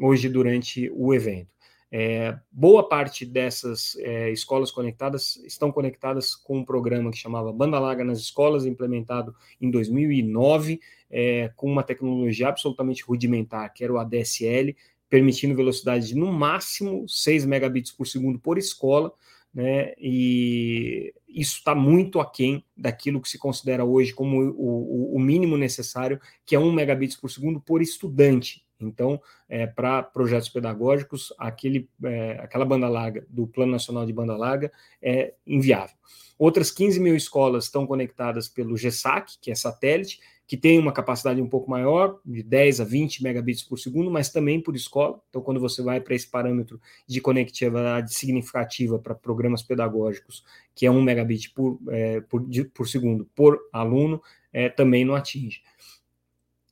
hoje 0.00 0.28
durante 0.28 0.90
o 0.94 1.12
evento. 1.12 1.50
É, 1.92 2.38
boa 2.52 2.88
parte 2.88 3.26
dessas 3.26 3.96
é, 3.98 4.30
escolas 4.30 4.70
conectadas 4.70 5.36
estão 5.44 5.72
conectadas 5.72 6.36
com 6.36 6.58
um 6.58 6.64
programa 6.64 7.10
que 7.10 7.18
chamava 7.18 7.52
Banda 7.52 7.80
Larga 7.80 8.04
nas 8.04 8.20
Escolas, 8.20 8.64
implementado 8.64 9.34
em 9.60 9.68
2009, 9.70 10.80
é, 11.10 11.50
com 11.56 11.66
uma 11.68 11.82
tecnologia 11.82 12.48
absolutamente 12.48 13.02
rudimentar, 13.02 13.74
que 13.74 13.82
era 13.82 13.92
o 13.92 13.98
ADSL, 13.98 14.76
permitindo 15.10 15.56
velocidade 15.56 16.06
de 16.06 16.14
no 16.14 16.32
máximo 16.32 17.06
6 17.08 17.44
megabits 17.44 17.90
por 17.90 18.06
segundo 18.06 18.38
por 18.38 18.56
escola, 18.56 19.12
né, 19.52 19.92
e 19.98 21.12
isso 21.28 21.56
está 21.58 21.74
muito 21.74 22.20
aquém 22.20 22.64
daquilo 22.76 23.20
que 23.20 23.28
se 23.28 23.36
considera 23.36 23.84
hoje 23.84 24.14
como 24.14 24.40
o, 24.40 25.12
o, 25.12 25.16
o 25.16 25.20
mínimo 25.20 25.56
necessário, 25.58 26.20
que 26.46 26.54
é 26.54 26.58
1 26.58 26.72
megabits 26.72 27.16
por 27.16 27.28
segundo 27.28 27.60
por 27.60 27.82
estudante. 27.82 28.64
Então, 28.80 29.20
é, 29.48 29.66
para 29.66 30.02
projetos 30.02 30.48
pedagógicos, 30.48 31.34
aquele, 31.38 31.88
é, 32.04 32.38
aquela 32.40 32.64
banda 32.64 32.88
larga 32.88 33.26
do 33.28 33.46
Plano 33.46 33.72
Nacional 33.72 34.06
de 34.06 34.12
Banda 34.12 34.36
Larga 34.36 34.72
é 35.02 35.34
inviável. 35.46 35.94
Outras 36.38 36.70
15 36.70 36.98
mil 37.00 37.14
escolas 37.14 37.64
estão 37.64 37.86
conectadas 37.86 38.48
pelo 38.48 38.76
GESAC, 38.76 39.34
que 39.42 39.50
é 39.50 39.54
satélite, 39.54 40.20
que 40.50 40.56
tem 40.56 40.80
uma 40.80 40.90
capacidade 40.90 41.40
um 41.40 41.48
pouco 41.48 41.70
maior, 41.70 42.18
de 42.26 42.42
10 42.42 42.80
a 42.80 42.84
20 42.84 43.22
megabits 43.22 43.62
por 43.62 43.78
segundo, 43.78 44.10
mas 44.10 44.30
também 44.30 44.60
por 44.60 44.74
escola. 44.74 45.20
Então, 45.28 45.40
quando 45.40 45.60
você 45.60 45.80
vai 45.80 46.00
para 46.00 46.12
esse 46.12 46.28
parâmetro 46.28 46.80
de 47.06 47.20
conectividade 47.20 48.12
significativa 48.12 48.98
para 48.98 49.14
programas 49.14 49.62
pedagógicos, 49.62 50.44
que 50.74 50.84
é 50.84 50.90
1 50.90 51.00
megabit 51.02 51.54
por, 51.54 51.78
é, 51.90 52.20
por, 52.22 52.44
de, 52.48 52.64
por 52.64 52.88
segundo 52.88 53.30
por 53.32 53.60
aluno, 53.72 54.20
é, 54.52 54.68
também 54.68 55.04
não 55.04 55.14
atinge 55.14 55.62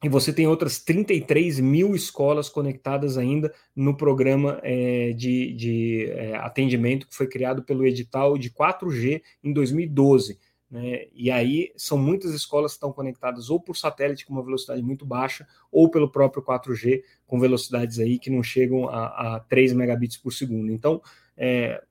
e 0.02 0.08
você 0.08 0.32
tem 0.32 0.46
outras 0.46 0.78
33 0.78 1.58
mil 1.58 1.94
escolas 1.94 2.48
conectadas 2.48 3.18
ainda 3.18 3.52
no 3.74 3.96
programa 3.96 4.60
é, 4.62 5.12
de, 5.12 5.52
de 5.54 6.06
é, 6.10 6.36
atendimento 6.36 7.08
que 7.08 7.16
foi 7.16 7.26
criado 7.26 7.64
pelo 7.64 7.84
edital 7.84 8.38
de 8.38 8.48
4G 8.50 9.20
em 9.42 9.52
2012. 9.52 10.38
Né? 10.70 11.06
E 11.14 11.30
aí 11.30 11.72
são 11.76 11.96
muitas 11.96 12.32
escolas 12.32 12.72
que 12.72 12.76
estão 12.76 12.92
conectadas 12.92 13.48
ou 13.48 13.60
por 13.60 13.76
satélite 13.76 14.26
com 14.26 14.34
uma 14.34 14.42
velocidade 14.42 14.82
muito 14.82 15.06
baixa, 15.06 15.46
ou 15.72 15.90
pelo 15.90 16.10
próprio 16.10 16.42
4G 16.42 17.02
com 17.26 17.40
velocidades 17.40 17.98
aí 17.98 18.18
que 18.18 18.30
não 18.30 18.42
chegam 18.42 18.88
a, 18.88 19.36
a 19.36 19.40
3 19.40 19.72
megabits 19.72 20.16
por 20.16 20.32
segundo. 20.32 20.70
Então, 20.70 21.00
é, 21.36 21.82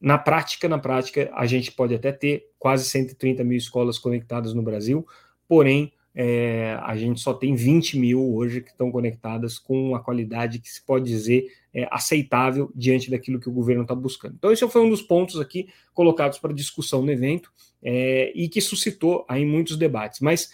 na 0.00 0.18
prática, 0.18 0.68
na 0.68 0.78
prática, 0.78 1.30
a 1.34 1.46
gente 1.46 1.72
pode 1.72 1.94
até 1.94 2.12
ter 2.12 2.50
quase 2.58 2.84
130 2.84 3.42
mil 3.42 3.56
escolas 3.56 3.98
conectadas 3.98 4.54
no 4.54 4.62
Brasil, 4.62 5.06
porém 5.48 5.92
é, 6.20 6.76
a 6.82 6.96
gente 6.96 7.20
só 7.20 7.32
tem 7.32 7.54
20 7.54 7.96
mil 7.96 8.34
hoje 8.34 8.60
que 8.60 8.70
estão 8.70 8.90
conectadas 8.90 9.56
com 9.56 9.90
uma 9.90 10.02
qualidade 10.02 10.58
que 10.58 10.68
se 10.68 10.84
pode 10.84 11.04
dizer 11.04 11.46
é, 11.72 11.86
aceitável 11.92 12.72
diante 12.74 13.08
daquilo 13.08 13.38
que 13.38 13.48
o 13.48 13.52
governo 13.52 13.82
está 13.82 13.94
buscando. 13.94 14.34
Então, 14.36 14.50
esse 14.50 14.68
foi 14.68 14.82
um 14.82 14.90
dos 14.90 15.00
pontos 15.00 15.38
aqui 15.38 15.68
colocados 15.94 16.36
para 16.40 16.52
discussão 16.52 17.02
no 17.02 17.12
evento 17.12 17.52
é, 17.80 18.32
e 18.34 18.48
que 18.48 18.60
suscitou 18.60 19.24
aí 19.28 19.46
muitos 19.46 19.76
debates. 19.76 20.18
Mas 20.18 20.50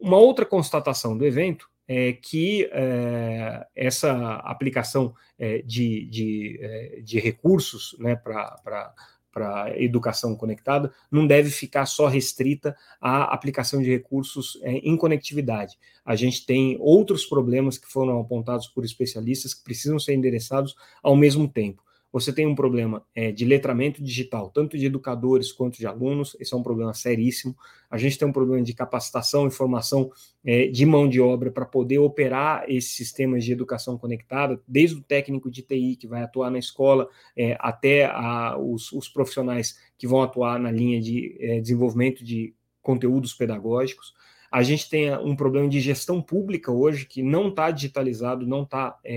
uma 0.00 0.16
outra 0.16 0.46
constatação 0.46 1.14
do 1.14 1.26
evento 1.26 1.68
é 1.86 2.14
que 2.14 2.70
é, 2.72 3.66
essa 3.76 4.36
aplicação 4.36 5.14
é, 5.38 5.58
de, 5.58 6.06
de, 6.06 6.58
é, 6.62 7.00
de 7.02 7.20
recursos 7.20 7.94
né, 7.98 8.16
para 8.16 8.94
para 9.32 9.72
educação 9.82 10.36
conectada 10.36 10.92
não 11.10 11.26
deve 11.26 11.50
ficar 11.50 11.86
só 11.86 12.06
restrita 12.06 12.76
à 13.00 13.34
aplicação 13.34 13.82
de 13.82 13.90
recursos 13.90 14.58
é, 14.62 14.72
em 14.72 14.96
conectividade. 14.96 15.78
A 16.04 16.14
gente 16.14 16.44
tem 16.44 16.76
outros 16.80 17.24
problemas 17.24 17.78
que 17.78 17.90
foram 17.90 18.20
apontados 18.20 18.66
por 18.66 18.84
especialistas 18.84 19.54
que 19.54 19.64
precisam 19.64 19.98
ser 19.98 20.14
endereçados 20.14 20.74
ao 21.02 21.16
mesmo 21.16 21.48
tempo 21.48 21.82
você 22.12 22.30
tem 22.30 22.46
um 22.46 22.54
problema 22.54 23.02
é, 23.14 23.32
de 23.32 23.44
letramento 23.46 24.02
digital, 24.02 24.50
tanto 24.50 24.76
de 24.76 24.84
educadores 24.84 25.50
quanto 25.50 25.78
de 25.78 25.86
alunos, 25.86 26.36
esse 26.38 26.52
é 26.52 26.56
um 26.56 26.62
problema 26.62 26.92
seríssimo. 26.92 27.56
A 27.90 27.96
gente 27.96 28.18
tem 28.18 28.28
um 28.28 28.32
problema 28.32 28.62
de 28.62 28.74
capacitação 28.74 29.46
e 29.46 29.50
formação 29.50 30.10
é, 30.44 30.66
de 30.66 30.84
mão 30.84 31.08
de 31.08 31.20
obra 31.20 31.50
para 31.50 31.64
poder 31.64 31.98
operar 31.98 32.64
esses 32.68 32.94
sistemas 32.94 33.44
de 33.44 33.52
educação 33.52 33.96
conectada, 33.96 34.60
desde 34.68 34.96
o 34.96 35.02
técnico 35.02 35.50
de 35.50 35.62
TI 35.62 35.96
que 35.96 36.06
vai 36.06 36.22
atuar 36.22 36.50
na 36.50 36.58
escola, 36.58 37.08
é, 37.34 37.56
até 37.58 38.04
a, 38.04 38.58
os, 38.58 38.92
os, 38.92 39.08
profissionais 39.08 39.78
que 39.96 40.06
vão 40.06 40.22
atuar 40.22 40.58
na 40.58 40.70
linha 40.70 41.00
de 41.00 41.36
é, 41.40 41.60
desenvolvimento 41.60 42.22
de 42.22 42.54
conteúdos 42.82 43.32
pedagógicos. 43.32 44.12
A 44.52 44.62
gente 44.62 44.90
tem 44.90 45.10
um 45.16 45.34
problema 45.34 45.66
de 45.66 45.80
gestão 45.80 46.20
pública 46.20 46.70
hoje 46.70 47.06
que 47.06 47.22
não 47.22 47.48
está 47.48 47.70
digitalizado, 47.70 48.46
não 48.46 48.64
está 48.64 48.98
é, 49.02 49.14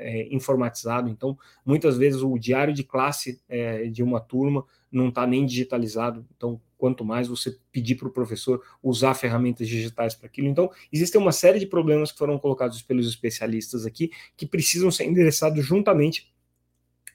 é, 0.00 0.34
informatizado. 0.34 1.10
Então, 1.10 1.36
muitas 1.62 1.98
vezes 1.98 2.22
o 2.22 2.38
diário 2.38 2.72
de 2.72 2.82
classe 2.82 3.38
é, 3.50 3.84
de 3.88 4.02
uma 4.02 4.18
turma 4.18 4.64
não 4.90 5.10
está 5.10 5.26
nem 5.26 5.44
digitalizado. 5.44 6.24
Então, 6.34 6.58
quanto 6.78 7.04
mais 7.04 7.28
você 7.28 7.58
pedir 7.70 7.96
para 7.96 8.08
o 8.08 8.12
professor 8.12 8.62
usar 8.82 9.12
ferramentas 9.12 9.68
digitais 9.68 10.14
para 10.14 10.26
aquilo. 10.26 10.48
Então, 10.48 10.70
existem 10.90 11.20
uma 11.20 11.32
série 11.32 11.58
de 11.58 11.66
problemas 11.66 12.10
que 12.10 12.16
foram 12.16 12.38
colocados 12.38 12.80
pelos 12.80 13.06
especialistas 13.06 13.84
aqui 13.84 14.10
que 14.38 14.46
precisam 14.46 14.90
ser 14.90 15.04
endereçados 15.04 15.62
juntamente 15.66 16.32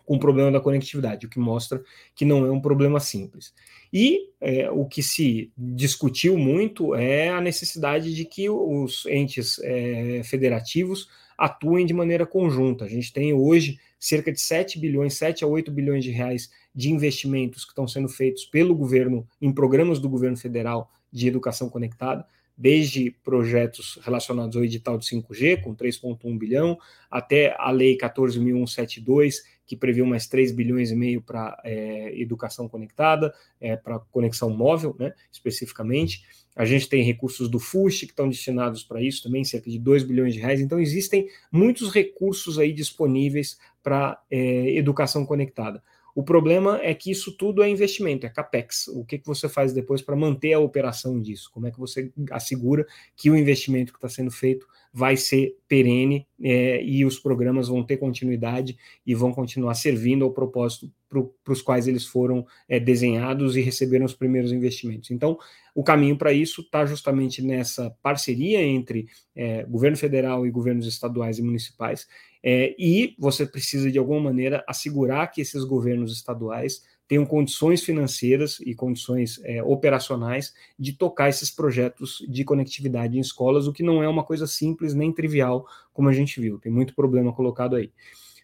com 0.05 0.15
o 0.15 0.19
problema 0.19 0.51
da 0.51 0.59
conectividade, 0.59 1.25
o 1.25 1.29
que 1.29 1.39
mostra 1.39 1.81
que 2.15 2.25
não 2.25 2.45
é 2.45 2.51
um 2.51 2.59
problema 2.59 2.99
simples. 2.99 3.53
E 3.91 4.29
é, 4.41 4.69
o 4.69 4.85
que 4.85 5.03
se 5.03 5.51
discutiu 5.57 6.37
muito 6.37 6.95
é 6.95 7.29
a 7.29 7.39
necessidade 7.39 8.13
de 8.13 8.25
que 8.25 8.49
os 8.49 9.05
entes 9.05 9.59
é, 9.63 10.21
federativos 10.23 11.07
atuem 11.37 11.85
de 11.85 11.93
maneira 11.93 12.25
conjunta. 12.25 12.85
A 12.85 12.89
gente 12.89 13.11
tem 13.13 13.33
hoje 13.33 13.79
cerca 13.99 14.31
de 14.31 14.41
7 14.41 14.79
bilhões, 14.79 15.13
7 15.15 15.43
a 15.43 15.47
8 15.47 15.71
bilhões 15.71 16.03
de 16.03 16.11
reais 16.11 16.49
de 16.73 16.91
investimentos 16.91 17.63
que 17.63 17.71
estão 17.71 17.87
sendo 17.87 18.09
feitos 18.09 18.45
pelo 18.45 18.75
governo 18.75 19.27
em 19.41 19.51
programas 19.51 19.99
do 19.99 20.09
governo 20.09 20.37
federal 20.37 20.91
de 21.11 21.27
educação 21.27 21.69
conectada 21.69 22.25
desde 22.57 23.11
projetos 23.23 23.99
relacionados 24.03 24.55
ao 24.55 24.63
edital 24.63 24.97
de 24.97 25.05
5G, 25.05 25.61
com 25.61 25.75
3,1 25.75 26.37
bilhão, 26.37 26.77
até 27.09 27.55
a 27.57 27.71
Lei 27.71 27.97
14.172, 27.97 29.37
que 29.65 29.75
previu 29.75 30.05
mais 30.05 30.27
3 30.27 30.51
bilhões 30.51 30.91
e 30.91 30.95
meio 30.95 31.21
para 31.21 31.59
é, 31.63 32.19
educação 32.19 32.67
conectada, 32.67 33.33
é, 33.59 33.75
para 33.75 33.99
conexão 33.99 34.49
móvel, 34.49 34.95
né, 34.99 35.13
especificamente. 35.31 36.23
A 36.55 36.65
gente 36.65 36.87
tem 36.87 37.03
recursos 37.03 37.49
do 37.49 37.59
FUSH 37.59 38.01
que 38.01 38.05
estão 38.11 38.29
destinados 38.29 38.83
para 38.83 39.01
isso 39.01 39.23
também, 39.23 39.43
cerca 39.43 39.69
de 39.69 39.79
2 39.79 40.03
bilhões 40.03 40.33
de 40.33 40.39
reais. 40.39 40.59
Então, 40.59 40.79
existem 40.79 41.27
muitos 41.51 41.91
recursos 41.91 42.59
aí 42.59 42.71
disponíveis 42.71 43.57
para 43.81 44.21
é, 44.29 44.75
educação 44.77 45.25
conectada. 45.25 45.81
O 46.15 46.23
problema 46.23 46.79
é 46.81 46.93
que 46.93 47.09
isso 47.09 47.35
tudo 47.35 47.63
é 47.63 47.69
investimento, 47.69 48.25
é 48.25 48.29
capex. 48.29 48.87
O 48.87 49.03
que, 49.03 49.17
que 49.17 49.25
você 49.25 49.49
faz 49.49 49.73
depois 49.73 50.01
para 50.01 50.15
manter 50.15 50.53
a 50.53 50.59
operação 50.59 51.19
disso? 51.19 51.49
Como 51.51 51.67
é 51.67 51.71
que 51.71 51.79
você 51.79 52.11
assegura 52.31 52.85
que 53.15 53.29
o 53.29 53.35
investimento 53.35 53.91
que 53.91 53.97
está 53.97 54.09
sendo 54.09 54.29
feito 54.29 54.67
vai 54.93 55.17
ser 55.17 55.57
perene 55.67 56.27
é, 56.39 56.83
e 56.83 57.03
os 57.03 57.17
programas 57.17 57.67
vão 57.67 57.83
ter 57.83 57.97
continuidade 57.97 58.77
e 59.03 59.15
vão 59.15 59.33
continuar 59.33 59.73
servindo 59.73 60.23
ao 60.23 60.31
propósito 60.31 60.91
para 61.09 61.53
os 61.53 61.61
quais 61.61 61.87
eles 61.87 62.05
foram 62.05 62.45
é, 62.69 62.79
desenhados 62.79 63.55
e 63.55 63.61
receberam 63.61 64.05
os 64.05 64.13
primeiros 64.13 64.51
investimentos. 64.51 65.09
Então, 65.09 65.37
o 65.73 65.83
caminho 65.83 66.15
para 66.15 66.31
isso 66.31 66.61
está 66.61 66.85
justamente 66.85 67.41
nessa 67.41 67.89
parceria 68.03 68.61
entre 68.61 69.07
é, 69.35 69.63
governo 69.63 69.97
federal 69.97 70.45
e 70.45 70.51
governos 70.51 70.85
estaduais 70.85 71.39
e 71.39 71.41
municipais, 71.41 72.07
é, 72.43 72.75
e 72.77 73.15
você 73.17 73.45
precisa, 73.45 73.89
de 73.89 73.97
alguma 73.97 74.19
maneira, 74.19 74.63
assegurar 74.67 75.31
que 75.31 75.39
esses 75.39 75.63
governos 75.63 76.11
estaduais 76.11 76.83
tenham 77.07 77.25
condições 77.25 77.83
financeiras 77.83 78.59
e 78.59 78.73
condições 78.75 79.39
é, 79.43 79.63
operacionais 79.63 80.53
de 80.77 80.93
tocar 80.93 81.29
esses 81.29 81.49
projetos 81.49 82.25
de 82.27 82.43
conectividade 82.43 83.17
em 83.17 83.21
escolas, 83.21 83.67
o 83.67 83.73
que 83.73 83.83
não 83.83 84.03
é 84.03 84.07
uma 84.07 84.23
coisa 84.23 84.47
simples 84.47 84.93
nem 84.93 85.11
trivial, 85.11 85.65
como 85.93 86.09
a 86.09 86.13
gente 86.13 86.39
viu, 86.39 86.59
tem 86.59 86.71
muito 86.71 86.93
problema 86.95 87.31
colocado 87.33 87.75
aí. 87.75 87.91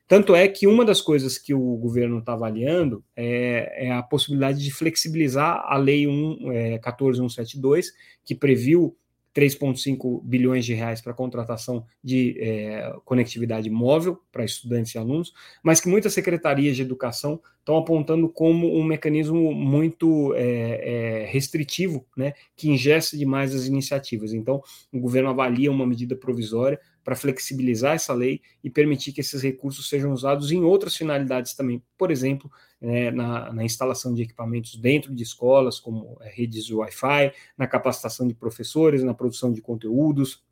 Tanto 0.08 0.36
é 0.36 0.48
que 0.48 0.65
uma 0.65 0.84
das 0.84 1.01
coisas 1.01 1.38
que 1.38 1.53
o 1.53 1.77
governo 1.77 2.18
está 2.18 2.34
avaliando 2.34 3.03
é, 3.15 3.86
é, 3.88 3.91
a 3.91 4.01
possibilidade 4.01 4.63
de 4.63 4.72
flexibilizar 4.72 5.63
a 5.63 5.77
Lei 5.77 6.08
1, 6.08 6.51
é, 6.51 6.79
14172, 6.79 7.94
que 8.25 8.34
previu 8.34 8.98
3,5 9.36 10.21
bilhões 10.24 10.65
de 10.65 10.74
reais 10.74 11.01
para 11.01 11.13
contratação 11.13 11.86
de 12.03 12.36
é, 12.39 12.93
conectividade 13.05 13.69
móvel 13.69 14.19
para 14.31 14.43
estudantes 14.43 14.95
e 14.95 14.98
alunos, 14.98 15.33
mas 15.63 15.79
que 15.79 15.88
muitas 15.88 16.13
secretarias 16.13 16.75
de 16.75 16.81
educação 16.81 17.39
estão 17.59 17.77
apontando 17.77 18.27
como 18.27 18.75
um 18.75 18.83
mecanismo 18.83 19.53
muito 19.53 20.33
é, 20.36 21.21
é, 21.21 21.25
restritivo, 21.25 22.05
né, 22.17 22.33
que 22.55 22.69
ingessa 22.69 23.15
demais 23.15 23.53
as 23.53 23.65
iniciativas. 23.65 24.33
Então, 24.33 24.62
o 24.91 25.00
governo 25.00 25.29
avalia 25.29 25.71
uma 25.71 25.86
medida 25.86 26.15
provisória 26.15 26.79
para 27.10 27.16
flexibilizar 27.16 27.96
essa 27.96 28.13
lei 28.13 28.39
e 28.63 28.70
permitir 28.70 29.12
que 29.12 29.20
esses 29.20 29.42
recursos 29.42 29.89
sejam 29.89 30.13
usados 30.13 30.51
em 30.51 30.63
outras 30.63 30.96
finalidades 30.96 31.56
também, 31.56 31.82
por 31.98 32.12
exemplo, 32.12 32.51
é, 32.80 33.10
na, 33.10 33.51
na, 33.51 33.63
instalação 33.63 34.13
de 34.13 34.22
equipamentos 34.22 34.75
dentro 34.75 35.16
de 35.16 35.24
escolas, 35.24 35.80
como 35.80 36.20
é, 36.22 36.30
redes 36.30 36.63
de 36.63 36.75
Wi-Fi, 36.75 37.34
na 37.58 37.66
capacitação 37.66 38.28
de 38.28 38.36
professores, 38.36 39.01
na 39.01 39.16
produção 39.16 39.51
de 39.51 39.60
conteúdos, 39.60 40.44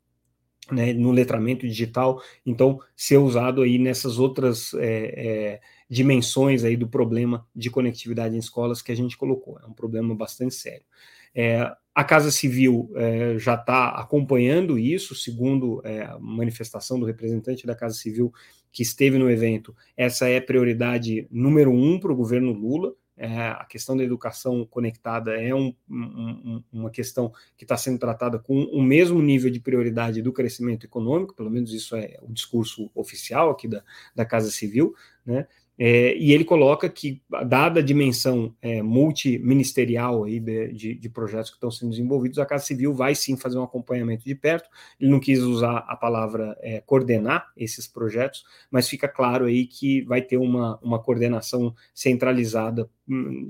né, 0.68 0.92
no 0.92 1.12
letramento 1.12 1.64
digital, 1.64 2.20
então 2.44 2.80
ser 2.96 3.18
usado 3.18 3.62
aí 3.62 3.78
nessas 3.78 4.18
outras 4.18 4.74
é, 4.74 4.80
é, 4.80 5.60
dimensões 5.88 6.64
aí 6.64 6.76
do 6.76 6.88
problema 6.88 7.46
de 7.54 7.70
conectividade 7.70 8.34
em 8.34 8.40
escolas 8.40 8.82
que 8.82 8.90
a 8.90 8.96
gente 8.96 9.16
colocou. 9.16 9.60
É 9.60 9.66
um 9.66 9.72
problema 9.72 10.12
bastante 10.12 10.56
sério. 10.56 10.84
É, 11.32 11.72
a 11.98 12.04
Casa 12.04 12.30
Civil 12.30 12.92
é, 12.94 13.36
já 13.40 13.56
está 13.56 13.88
acompanhando 13.88 14.78
isso, 14.78 15.16
segundo 15.16 15.82
é, 15.84 16.02
a 16.02 16.16
manifestação 16.16 16.96
do 16.96 17.04
representante 17.04 17.66
da 17.66 17.74
Casa 17.74 17.96
Civil 17.96 18.32
que 18.70 18.84
esteve 18.84 19.18
no 19.18 19.28
evento. 19.28 19.74
Essa 19.96 20.28
é 20.28 20.40
prioridade 20.40 21.26
número 21.28 21.72
um 21.72 21.98
para 21.98 22.12
o 22.12 22.14
governo 22.14 22.52
Lula. 22.52 22.94
É, 23.16 23.48
a 23.48 23.64
questão 23.64 23.96
da 23.96 24.04
educação 24.04 24.64
conectada 24.64 25.32
é 25.42 25.52
um, 25.52 25.74
um, 25.90 26.62
uma 26.72 26.88
questão 26.88 27.32
que 27.56 27.64
está 27.64 27.76
sendo 27.76 27.98
tratada 27.98 28.38
com 28.38 28.62
o 28.66 28.80
mesmo 28.80 29.20
nível 29.20 29.50
de 29.50 29.58
prioridade 29.58 30.22
do 30.22 30.32
crescimento 30.32 30.86
econômico, 30.86 31.34
pelo 31.34 31.50
menos 31.50 31.72
isso 31.72 31.96
é 31.96 32.16
o 32.22 32.32
discurso 32.32 32.88
oficial 32.94 33.50
aqui 33.50 33.66
da, 33.66 33.82
da 34.14 34.24
Casa 34.24 34.52
Civil, 34.52 34.94
né? 35.26 35.48
É, 35.78 36.16
e 36.16 36.32
ele 36.32 36.44
coloca 36.44 36.88
que, 36.88 37.22
dada 37.46 37.78
a 37.78 37.82
dimensão 37.82 38.52
é, 38.60 38.82
multiministerial 38.82 40.24
aí 40.24 40.40
de, 40.40 40.72
de, 40.72 40.94
de, 40.94 41.08
projetos 41.08 41.50
que 41.50 41.56
estão 41.56 41.70
sendo 41.70 41.90
desenvolvidos, 41.90 42.40
a 42.40 42.46
Casa 42.46 42.64
Civil 42.64 42.92
vai 42.92 43.14
sim 43.14 43.36
fazer 43.36 43.58
um 43.58 43.62
acompanhamento 43.62 44.24
de 44.24 44.34
perto. 44.34 44.68
Ele 45.00 45.10
não 45.10 45.20
quis 45.20 45.38
usar 45.40 45.84
a 45.86 45.94
palavra 45.94 46.58
é, 46.60 46.80
coordenar 46.80 47.52
esses 47.56 47.86
projetos, 47.86 48.44
mas 48.68 48.88
fica 48.88 49.06
claro 49.06 49.44
aí 49.44 49.66
que 49.66 50.02
vai 50.02 50.20
ter 50.20 50.36
uma, 50.36 50.80
uma 50.82 50.98
coordenação 50.98 51.72
centralizada 51.94 52.90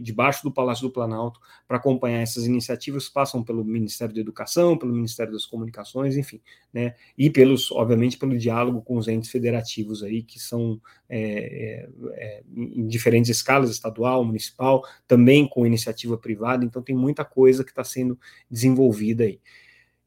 debaixo 0.00 0.43
do 0.45 0.53
Palácio 0.53 0.87
do 0.87 0.93
Planalto 0.93 1.41
para 1.67 1.77
acompanhar 1.77 2.21
essas 2.21 2.47
iniciativas, 2.47 3.09
passam 3.09 3.43
pelo 3.43 3.65
Ministério 3.65 4.15
da 4.15 4.21
Educação, 4.21 4.79
pelo 4.79 4.93
Ministério 4.93 5.33
das 5.33 5.45
Comunicações, 5.45 6.17
enfim, 6.17 6.41
né, 6.73 6.95
e 7.17 7.29
pelos, 7.29 7.73
obviamente, 7.73 8.17
pelo 8.17 8.38
diálogo 8.38 8.83
com 8.83 8.97
os 8.97 9.09
entes 9.09 9.31
federativos 9.31 10.03
aí, 10.03 10.23
que 10.23 10.38
são 10.38 10.81
é, 11.09 11.21
é, 11.21 11.88
é, 12.12 12.43
em 12.55 12.87
diferentes 12.87 13.31
escalas, 13.31 13.71
estadual, 13.71 14.25
municipal, 14.25 14.85
também 15.07 15.49
com 15.49 15.67
iniciativa 15.67 16.17
privada, 16.17 16.65
então 16.65 16.81
tem 16.81 16.95
muita 16.95 17.25
coisa 17.25 17.65
que 17.65 17.71
está 17.71 17.83
sendo 17.83 18.19
desenvolvida 18.50 19.25
aí. 19.25 19.41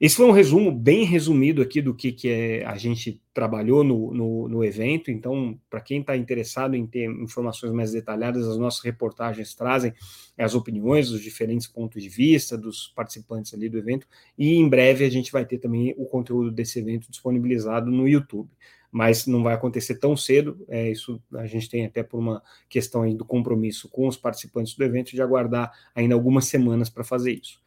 Esse 0.02 0.16
foi 0.16 0.26
um 0.26 0.32
resumo 0.32 0.72
bem 0.72 1.04
resumido 1.06 1.62
aqui 1.62 1.80
do 1.80 1.94
que, 1.94 2.12
que 2.12 2.28
é, 2.28 2.66
a 2.66 2.76
gente 2.76 3.22
trabalhou 3.32 3.84
no, 3.84 4.12
no, 4.12 4.48
no 4.48 4.64
evento. 4.64 5.12
Então, 5.12 5.56
para 5.70 5.80
quem 5.80 6.02
está 6.02 6.18
interessado 6.18 6.76
em 6.76 6.88
ter 6.88 7.06
informações 7.06 7.72
mais 7.72 7.92
detalhadas, 7.92 8.48
as 8.48 8.58
nossas 8.58 8.84
reportagens 8.84 9.54
trazem 9.54 9.94
as 10.36 10.56
opiniões, 10.56 11.12
os 11.12 11.22
diferentes 11.22 11.68
pontos 11.68 12.02
de 12.02 12.10
vista 12.10 12.58
dos 12.58 12.88
participantes 12.96 13.54
ali 13.54 13.70
do 13.70 13.78
evento. 13.78 14.08
E 14.36 14.56
em 14.56 14.68
breve 14.68 15.06
a 15.06 15.10
gente 15.10 15.32
vai 15.32 15.46
ter 15.46 15.60
também 15.60 15.94
o 15.96 16.06
conteúdo 16.06 16.50
desse 16.50 16.80
evento 16.80 17.08
disponibilizado 17.12 17.92
no 17.92 18.08
YouTube 18.08 18.50
mas 18.92 19.26
não 19.26 19.42
vai 19.42 19.54
acontecer 19.54 19.96
tão 19.96 20.18
cedo. 20.18 20.66
É, 20.68 20.92
isso 20.92 21.22
a 21.34 21.48
gente 21.48 21.70
tem 21.70 21.86
até 21.86 22.04
por 22.04 22.20
uma 22.20 22.44
questão 22.68 23.04
aí 23.04 23.16
do 23.16 23.24
compromisso 23.24 23.88
com 23.88 24.06
os 24.06 24.18
participantes 24.18 24.76
do 24.76 24.84
evento 24.84 25.12
de 25.12 25.22
aguardar 25.22 25.72
ainda 25.96 26.14
algumas 26.14 26.46
semanas 26.46 26.90
para 26.90 27.04
fazer 27.04 27.32
isso. 27.32 27.61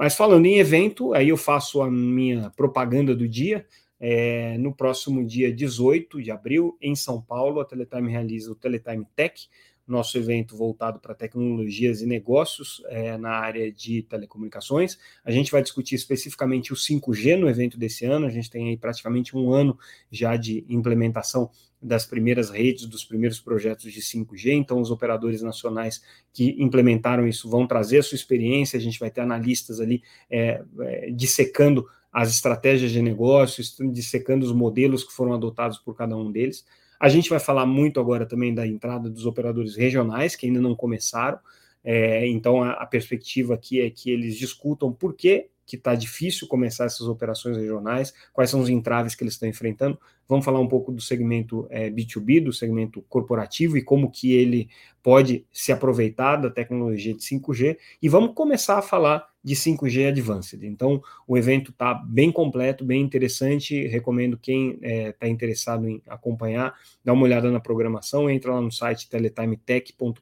Mas 0.00 0.14
falando 0.14 0.46
em 0.46 0.56
evento, 0.56 1.12
aí 1.12 1.28
eu 1.28 1.36
faço 1.36 1.82
a 1.82 1.90
minha 1.90 2.48
propaganda 2.56 3.14
do 3.14 3.28
dia. 3.28 3.66
É, 4.00 4.56
no 4.56 4.74
próximo 4.74 5.22
dia 5.22 5.52
18 5.54 6.22
de 6.22 6.30
abril, 6.30 6.74
em 6.80 6.96
São 6.96 7.20
Paulo, 7.20 7.60
a 7.60 7.66
Teletime 7.66 8.10
realiza 8.10 8.50
o 8.50 8.54
Teletime 8.54 9.06
Tech, 9.14 9.46
nosso 9.90 10.16
evento 10.16 10.56
voltado 10.56 11.00
para 11.00 11.14
tecnologias 11.14 12.00
e 12.00 12.06
negócios 12.06 12.82
é, 12.88 13.16
na 13.16 13.30
área 13.30 13.70
de 13.72 14.02
telecomunicações. 14.02 14.98
A 15.24 15.30
gente 15.30 15.50
vai 15.50 15.62
discutir 15.62 15.94
especificamente 15.94 16.72
o 16.72 16.76
5G 16.76 17.36
no 17.38 17.48
evento 17.48 17.78
desse 17.78 18.04
ano. 18.04 18.26
A 18.26 18.30
gente 18.30 18.50
tem 18.50 18.68
aí 18.68 18.76
praticamente 18.76 19.36
um 19.36 19.52
ano 19.52 19.78
já 20.10 20.36
de 20.36 20.64
implementação 20.68 21.50
das 21.82 22.04
primeiras 22.04 22.50
redes, 22.50 22.86
dos 22.86 23.04
primeiros 23.04 23.40
projetos 23.40 23.92
de 23.92 24.00
5G. 24.00 24.52
Então, 24.52 24.80
os 24.80 24.90
operadores 24.90 25.40
nacionais 25.40 26.02
que 26.32 26.54
implementaram 26.62 27.26
isso 27.26 27.48
vão 27.48 27.66
trazer 27.66 27.98
a 27.98 28.02
sua 28.02 28.16
experiência. 28.16 28.78
A 28.78 28.82
gente 28.82 28.98
vai 28.98 29.10
ter 29.10 29.22
analistas 29.22 29.80
ali 29.80 30.02
é, 30.30 30.62
é, 30.80 31.10
dissecando 31.10 31.86
as 32.12 32.30
estratégias 32.30 32.90
de 32.90 33.00
negócios, 33.00 33.76
dissecando 33.92 34.44
os 34.44 34.52
modelos 34.52 35.04
que 35.04 35.12
foram 35.12 35.32
adotados 35.32 35.78
por 35.78 35.96
cada 35.96 36.16
um 36.16 36.30
deles. 36.30 36.64
A 37.00 37.08
gente 37.08 37.30
vai 37.30 37.40
falar 37.40 37.64
muito 37.64 37.98
agora 37.98 38.26
também 38.26 38.54
da 38.54 38.66
entrada 38.66 39.08
dos 39.08 39.24
operadores 39.24 39.74
regionais, 39.74 40.36
que 40.36 40.46
ainda 40.46 40.60
não 40.60 40.76
começaram. 40.76 41.38
É, 41.82 42.28
então, 42.28 42.62
a, 42.62 42.72
a, 42.72 42.86
perspectiva 42.86 43.54
aqui 43.54 43.80
é 43.80 43.88
que 43.88 44.10
eles 44.10 44.36
discutam 44.36 44.92
por 44.92 45.14
que 45.14 45.48
que 45.70 45.76
está 45.76 45.94
difícil 45.94 46.48
começar 46.48 46.86
essas 46.86 47.06
operações 47.06 47.56
regionais, 47.56 48.12
quais 48.32 48.50
são 48.50 48.60
os 48.60 48.68
entraves 48.68 49.14
que 49.14 49.22
eles 49.22 49.34
estão 49.34 49.48
enfrentando. 49.48 49.96
Vamos 50.28 50.44
falar 50.44 50.58
um 50.58 50.66
pouco 50.66 50.90
do 50.90 51.00
segmento 51.00 51.64
é, 51.70 51.88
B2B, 51.88 52.42
do 52.42 52.52
segmento 52.52 53.00
corporativo 53.02 53.78
e 53.78 53.82
como 53.82 54.10
que 54.10 54.32
ele 54.32 54.68
pode 55.00 55.46
se 55.52 55.70
aproveitar 55.70 56.36
da 56.36 56.50
tecnologia 56.50 57.14
de 57.14 57.22
5G. 57.22 57.78
E 58.02 58.08
vamos 58.08 58.34
começar 58.34 58.78
a 58.78 58.82
falar 58.82 59.29
de 59.42 59.54
5G 59.54 60.08
Advanced. 60.08 60.62
Então, 60.62 61.02
o 61.26 61.36
evento 61.36 61.70
está 61.70 61.94
bem 61.94 62.30
completo, 62.30 62.84
bem 62.84 63.00
interessante. 63.00 63.86
Recomendo 63.86 64.36
quem 64.36 64.72
está 64.72 64.86
é, 64.86 65.12
tá 65.12 65.28
interessado 65.28 65.88
em 65.88 66.02
acompanhar, 66.06 66.74
dá 67.04 67.12
uma 67.12 67.24
olhada 67.24 67.50
na 67.50 67.58
programação, 67.58 68.28
entra 68.28 68.52
lá 68.52 68.60
no 68.60 68.70
site 68.70 69.08
teletimetech.com.br 69.08 70.20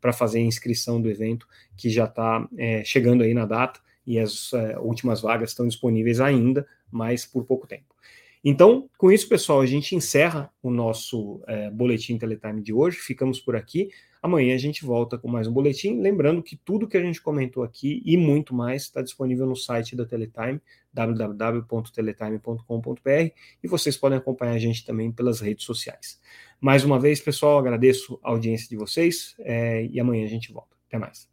para 0.00 0.12
fazer 0.12 0.38
a 0.38 0.42
inscrição 0.42 1.00
do 1.00 1.08
evento, 1.08 1.48
que 1.76 1.88
já 1.88 2.04
está 2.04 2.46
é, 2.58 2.84
chegando 2.84 3.22
aí 3.22 3.32
na 3.32 3.46
data 3.46 3.80
e 4.06 4.18
as 4.18 4.52
é, 4.52 4.78
últimas 4.78 5.20
vagas 5.20 5.50
estão 5.50 5.66
disponíveis 5.66 6.20
ainda, 6.20 6.66
mas 6.90 7.24
por 7.24 7.44
pouco 7.44 7.66
tempo. 7.66 7.94
Então, 8.44 8.88
com 8.98 9.10
isso, 9.10 9.26
pessoal, 9.26 9.62
a 9.62 9.66
gente 9.66 9.96
encerra 9.96 10.52
o 10.62 10.70
nosso 10.70 11.42
é, 11.46 11.70
boletim 11.70 12.18
Teletime 12.18 12.60
de 12.60 12.74
hoje. 12.74 12.98
Ficamos 12.98 13.40
por 13.40 13.56
aqui. 13.56 13.88
Amanhã 14.22 14.54
a 14.54 14.58
gente 14.58 14.84
volta 14.84 15.16
com 15.16 15.28
mais 15.28 15.46
um 15.46 15.52
boletim. 15.52 15.98
Lembrando 15.98 16.42
que 16.42 16.54
tudo 16.54 16.86
que 16.86 16.98
a 16.98 17.00
gente 17.00 17.22
comentou 17.22 17.62
aqui 17.62 18.02
e 18.04 18.18
muito 18.18 18.54
mais 18.54 18.82
está 18.82 19.00
disponível 19.00 19.46
no 19.46 19.56
site 19.56 19.96
da 19.96 20.04
Teletime, 20.04 20.60
www.teletime.com.br, 20.92 23.32
e 23.62 23.68
vocês 23.68 23.96
podem 23.96 24.18
acompanhar 24.18 24.52
a 24.52 24.58
gente 24.58 24.84
também 24.84 25.10
pelas 25.10 25.40
redes 25.40 25.64
sociais. 25.64 26.20
Mais 26.60 26.84
uma 26.84 27.00
vez, 27.00 27.20
pessoal, 27.20 27.58
agradeço 27.58 28.20
a 28.22 28.28
audiência 28.30 28.68
de 28.68 28.76
vocês 28.76 29.34
é, 29.38 29.86
e 29.86 29.98
amanhã 29.98 30.24
a 30.24 30.28
gente 30.28 30.52
volta. 30.52 30.76
Até 30.86 30.98
mais. 30.98 31.26